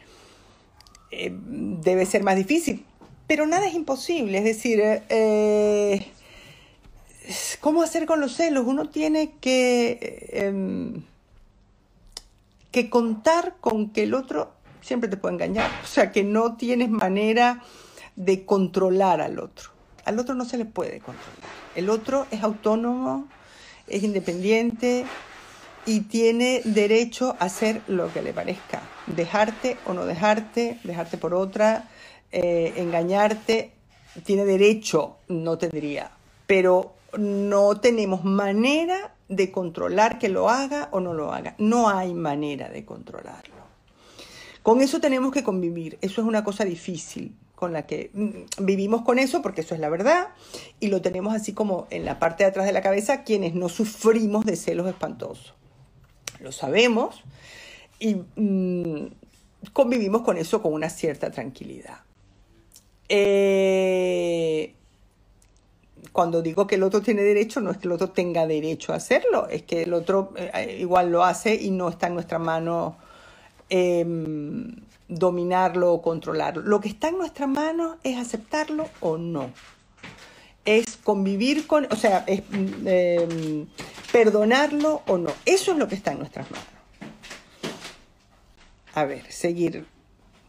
eh, 1.11 1.33
debe 1.33 2.05
ser 2.05 2.23
más 2.23 2.37
difícil. 2.37 2.85
Pero 3.27 3.47
nada 3.47 3.67
es 3.67 3.75
imposible, 3.75 4.37
es 4.37 4.45
decir, 4.45 4.83
¿cómo 7.61 7.83
hacer 7.83 8.05
con 8.05 8.21
los 8.21 8.37
celos? 8.37 8.67
Uno 8.67 8.91
tiene 8.91 9.33
que 9.41 10.29
em, 10.31 11.03
que 12.75 12.91
contar 12.91 13.55
con 13.61 13.91
que 13.91 14.03
el 14.03 14.15
otro 14.15 14.51
siempre 14.81 15.09
te 15.09 15.17
puede 15.17 15.35
engañar. 15.35 15.71
O 15.85 15.87
sea, 15.87 16.11
que 16.11 16.25
no 16.25 16.57
tienes 16.57 16.91
manera 16.91 17.63
de 18.17 18.45
controlar 18.45 19.21
al 19.21 19.39
otro. 19.39 19.71
Al 20.05 20.19
otro 20.19 20.35
no 20.35 20.45
se 20.45 20.59
le 20.59 20.65
puede 20.65 20.99
controlar. 20.99 21.39
El 21.77 21.89
otro 21.89 22.27
es 22.33 22.43
autónomo, 22.43 23.29
es 23.87 24.03
independiente 24.03 25.07
y 25.87 26.01
tiene 26.01 26.63
derecho 26.65 27.37
a 27.39 27.45
hacer 27.45 27.81
lo 27.87 28.13
que 28.13 28.23
le 28.23 28.33
parezca. 28.33 28.83
Dejarte 29.07 29.77
o 29.87 29.95
no 29.95 30.05
dejarte, 30.05 30.81
dejarte 30.83 31.17
por 31.17 31.33
otra, 31.33 31.89
eh, 32.33 32.73
engañarte, 32.79 33.71
tiene 34.25 34.45
derecho, 34.45 35.19
no 35.29 35.59
tendría. 35.59 36.11
Pero 36.49 36.97
no 37.17 37.79
tenemos 37.79 38.25
manera 38.25 39.14
de 39.29 39.51
controlar 39.51 40.19
que 40.19 40.29
lo 40.29 40.49
haga 40.49 40.89
o 40.93 41.01
no 41.01 41.15
lo 41.15 41.33
haga. 41.33 41.55
No 41.59 41.89
hay 41.89 42.15
manera 42.15 42.69
de 42.69 42.85
controlarlo. 42.85 43.65
Con 44.63 44.81
eso 44.81 45.01
tenemos 45.01 45.33
que 45.33 45.43
convivir. 45.43 45.99
Eso 46.01 46.21
es 46.21 46.27
una 46.27 46.45
cosa 46.45 46.65
difícil 46.65 47.35
con 47.55 47.73
la 47.73 47.87
que 47.87 48.11
mm, 48.13 48.65
vivimos 48.65 49.03
con 49.03 49.19
eso 49.19 49.43
porque 49.43 49.61
eso 49.61 49.75
es 49.75 49.81
la 49.81 49.89
verdad 49.89 50.29
y 50.81 50.89
lo 50.89 51.01
tenemos 51.01 51.35
así 51.35 51.53
como 51.53 51.87
en 51.91 52.05
la 52.05 52.19
parte 52.19 52.45
de 52.45 52.51
atrás 52.51 52.67
de 52.67 52.73
la 52.73 52.83
cabeza 52.83 53.23
quienes 53.23 53.55
no 53.55 53.69
sufrimos 53.69 54.45
de 54.45 54.57
celos 54.57 54.89
espantosos. 54.89 55.55
Lo 56.41 56.53
sabemos 56.53 57.23
y 57.99 58.17
mm, 58.37 59.07
convivimos 59.73 60.23
con 60.23 60.37
eso 60.37 60.61
con 60.63 60.73
una 60.73 60.91
cierta 60.91 61.31
tranquilidad. 61.31 62.01
Eh, 63.09 64.75
cuando 66.15 66.43
digo 66.43 66.69
que 66.69 66.77
el 66.77 66.85
otro 66.85 67.03
tiene 67.03 67.23
derecho, 67.23 67.61
no 67.61 67.73
es 67.73 67.79
que 67.79 67.89
el 67.89 67.93
otro 67.93 68.11
tenga 68.11 68.47
derecho 68.47 68.93
a 68.93 68.97
hacerlo, 68.97 69.49
es 69.49 69.65
que 69.65 69.83
el 69.83 69.93
otro 69.93 70.33
eh, 70.37 70.77
igual 70.79 71.11
lo 71.11 71.25
hace 71.25 71.57
y 71.57 71.73
no 71.73 71.89
está 71.89 72.07
en 72.07 72.15
nuestra 72.15 72.39
mano 72.39 72.97
em, 73.69 74.77
dominarlo 75.09 75.93
o 75.93 76.01
controlarlo. 76.01 76.63
Lo 76.63 76.81
que 76.81 76.89
está 76.89 77.09
en 77.09 77.19
nuestra 77.19 77.49
mano 77.49 77.97
es 78.05 78.17
aceptarlo 78.17 78.89
o 79.01 79.19
no. 79.19 79.51
Es 80.65 80.97
convivir 81.03 81.67
con, 81.67 81.89
o 81.91 81.97
sea, 81.97 82.23
es 82.29 82.43
em, 82.85 83.67
perdonarlo 84.13 85.03
o 85.09 85.19
no. 85.19 85.33
Eso 85.45 85.73
es 85.73 85.79
lo 85.79 85.89
que 85.89 85.97
está 85.97 86.13
en 86.13 86.21
nuestras 86.21 86.49
manos. 86.49 86.69
A 88.95 89.05
ver, 89.05 89.33
seguir 89.33 89.85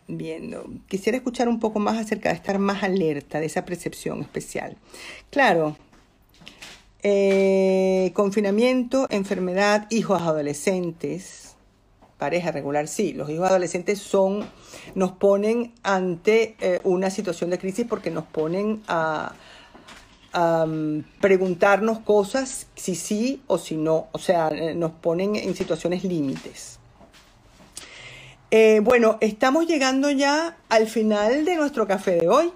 viendo. 0.07 0.65
Quisiera 0.87 1.17
escuchar 1.17 1.47
un 1.47 1.59
poco 1.59 1.79
más 1.79 1.97
acerca 1.97 2.29
de 2.29 2.35
estar 2.35 2.59
más 2.59 2.83
alerta 2.83 3.39
de 3.39 3.47
esa 3.47 3.65
percepción 3.65 4.21
especial. 4.21 4.77
Claro, 5.29 5.77
eh, 7.03 8.11
confinamiento, 8.15 9.07
enfermedad, 9.09 9.87
hijos 9.91 10.21
adolescentes, 10.21 11.55
pareja 12.17 12.51
regular, 12.51 12.87
sí, 12.87 13.13
los 13.13 13.29
hijos 13.29 13.49
adolescentes 13.49 13.99
son, 13.99 14.47
nos 14.95 15.11
ponen 15.11 15.73
ante 15.83 16.55
eh, 16.59 16.79
una 16.83 17.09
situación 17.09 17.49
de 17.49 17.59
crisis 17.59 17.85
porque 17.87 18.09
nos 18.09 18.25
ponen 18.25 18.81
a, 18.87 19.33
a 20.33 20.65
mm, 20.65 21.03
preguntarnos 21.21 21.99
cosas 21.99 22.67
si 22.75 22.95
sí 22.95 23.43
o 23.47 23.57
si 23.57 23.75
no, 23.75 24.07
o 24.11 24.17
sea, 24.17 24.47
eh, 24.49 24.73
nos 24.73 24.91
ponen 24.91 25.35
en 25.35 25.55
situaciones 25.55 26.03
límites. 26.03 26.79
Eh, 28.51 28.79
bueno, 28.83 29.17
estamos 29.21 29.65
llegando 29.65 30.11
ya 30.11 30.57
al 30.69 30.87
final 30.87 31.45
de 31.45 31.55
nuestro 31.55 31.87
café 31.87 32.11
de 32.11 32.29
hoy. 32.29 32.51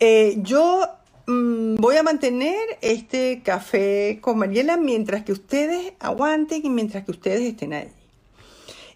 Eh, 0.00 0.36
yo 0.38 0.88
mm, 1.26 1.76
voy 1.76 1.96
a 1.96 2.02
mantener 2.02 2.58
este 2.80 3.42
café 3.44 4.18
con 4.20 4.38
Mariela 4.38 4.78
mientras 4.78 5.24
que 5.24 5.32
ustedes 5.32 5.92
aguanten 6.00 6.64
y 6.64 6.70
mientras 6.70 7.04
que 7.04 7.10
ustedes 7.10 7.42
estén 7.42 7.74
ahí. 7.74 7.92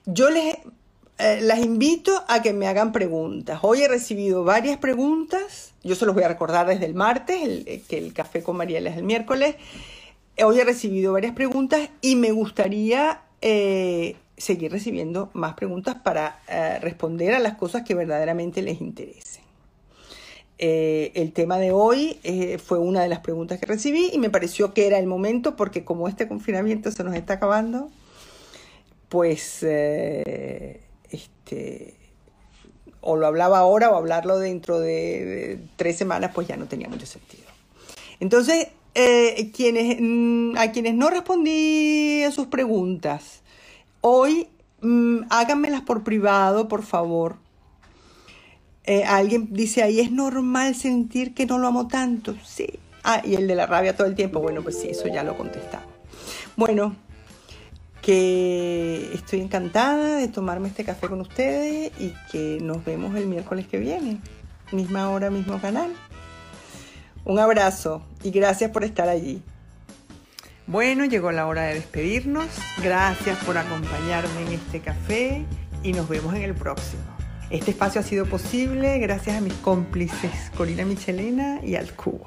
Yo 0.06 0.30
les 0.30 0.56
eh, 1.18 1.40
las 1.42 1.58
invito 1.60 2.24
a 2.26 2.40
que 2.40 2.54
me 2.54 2.66
hagan 2.66 2.92
preguntas. 2.92 3.60
Hoy 3.62 3.82
he 3.82 3.88
recibido 3.88 4.44
varias 4.44 4.78
preguntas. 4.78 5.74
Yo 5.84 5.94
se 5.94 6.06
los 6.06 6.14
voy 6.14 6.24
a 6.24 6.28
recordar 6.28 6.66
desde 6.66 6.86
el 6.86 6.94
martes, 6.94 7.38
que 7.86 7.98
el 7.98 8.12
café 8.14 8.42
con 8.42 8.56
Mariela 8.56 8.90
es 8.90 8.96
el 8.96 9.04
miércoles. 9.04 9.56
Hoy 10.42 10.58
he 10.58 10.64
recibido 10.64 11.12
varias 11.12 11.34
preguntas 11.34 11.90
y 12.00 12.16
me 12.16 12.32
gustaría 12.32 13.20
seguir 14.36 14.70
recibiendo 14.70 15.30
más 15.32 15.54
preguntas 15.54 15.96
para 16.02 16.40
eh, 16.48 16.78
responder 16.80 17.34
a 17.34 17.38
las 17.38 17.56
cosas 17.56 17.82
que 17.82 17.94
verdaderamente 17.94 18.60
les 18.62 18.80
interesen. 18.80 19.44
Eh, 20.58 21.12
el 21.14 21.32
tema 21.32 21.58
de 21.58 21.70
hoy 21.70 22.18
eh, 22.22 22.56
fue 22.58 22.78
una 22.78 23.02
de 23.02 23.08
las 23.08 23.20
preguntas 23.20 23.60
que 23.60 23.66
recibí 23.66 24.10
y 24.12 24.18
me 24.18 24.30
pareció 24.30 24.72
que 24.72 24.86
era 24.86 24.98
el 24.98 25.06
momento 25.06 25.54
porque 25.54 25.84
como 25.84 26.08
este 26.08 26.28
confinamiento 26.28 26.90
se 26.90 27.04
nos 27.04 27.14
está 27.14 27.34
acabando, 27.34 27.90
pues 29.08 29.62
este, 29.62 30.34
o 33.00 33.16
lo 33.16 33.26
hablaba 33.26 33.58
ahora 33.58 33.90
o 33.90 33.96
hablarlo 33.96 34.38
dentro 34.38 34.80
de, 34.80 35.60
tres 35.76 35.96
semanas, 35.96 36.32
pues 36.34 36.48
ya 36.48 36.56
no 36.56 36.66
tenía 36.66 36.88
mucho 36.88 37.06
sentido. 37.06 37.44
Entonces, 38.18 38.68
quienes, 39.52 39.98
mm, 40.00 40.56
a 40.56 40.72
quienes 40.72 40.94
no 40.94 41.10
respondí 41.10 42.22
a 42.22 42.30
sus 42.32 42.46
preguntas, 42.46 43.42
Hoy 44.08 44.46
mm, 44.82 45.22
háganmelas 45.30 45.80
por 45.80 46.04
privado, 46.04 46.68
por 46.68 46.84
favor. 46.84 47.38
Eh, 48.84 49.02
alguien 49.02 49.48
dice 49.50 49.82
ahí, 49.82 49.98
es 49.98 50.12
normal 50.12 50.76
sentir 50.76 51.34
que 51.34 51.44
no 51.44 51.58
lo 51.58 51.66
amo 51.66 51.88
tanto. 51.88 52.36
Sí. 52.44 52.68
Ah, 53.02 53.20
y 53.24 53.34
el 53.34 53.48
de 53.48 53.56
la 53.56 53.66
rabia 53.66 53.96
todo 53.96 54.06
el 54.06 54.14
tiempo. 54.14 54.38
Bueno, 54.38 54.62
pues 54.62 54.78
sí, 54.78 54.90
eso 54.90 55.08
ya 55.08 55.24
lo 55.24 55.36
contestamos. 55.36 55.88
Bueno, 56.54 56.94
que 58.00 59.10
estoy 59.12 59.40
encantada 59.40 60.14
de 60.14 60.28
tomarme 60.28 60.68
este 60.68 60.84
café 60.84 61.08
con 61.08 61.20
ustedes 61.20 61.90
y 61.98 62.14
que 62.30 62.60
nos 62.62 62.84
vemos 62.84 63.16
el 63.16 63.26
miércoles 63.26 63.66
que 63.66 63.78
viene. 63.78 64.20
Misma 64.70 65.10
hora, 65.10 65.30
mismo 65.30 65.60
canal. 65.60 65.92
Un 67.24 67.40
abrazo 67.40 68.02
y 68.22 68.30
gracias 68.30 68.70
por 68.70 68.84
estar 68.84 69.08
allí. 69.08 69.42
Bueno, 70.66 71.04
llegó 71.04 71.30
la 71.30 71.46
hora 71.46 71.62
de 71.62 71.74
despedirnos. 71.74 72.48
Gracias 72.82 73.38
por 73.44 73.56
acompañarme 73.56 74.46
en 74.46 74.52
este 74.54 74.80
café 74.80 75.44
y 75.84 75.92
nos 75.92 76.08
vemos 76.08 76.34
en 76.34 76.42
el 76.42 76.54
próximo. 76.54 77.04
Este 77.50 77.70
espacio 77.70 78.00
ha 78.00 78.04
sido 78.04 78.26
posible 78.26 78.98
gracias 78.98 79.36
a 79.36 79.40
mis 79.40 79.54
cómplices 79.54 80.50
Corina 80.56 80.84
Michelena 80.84 81.60
y 81.62 81.76
al 81.76 81.92
Cubo. 81.94 82.26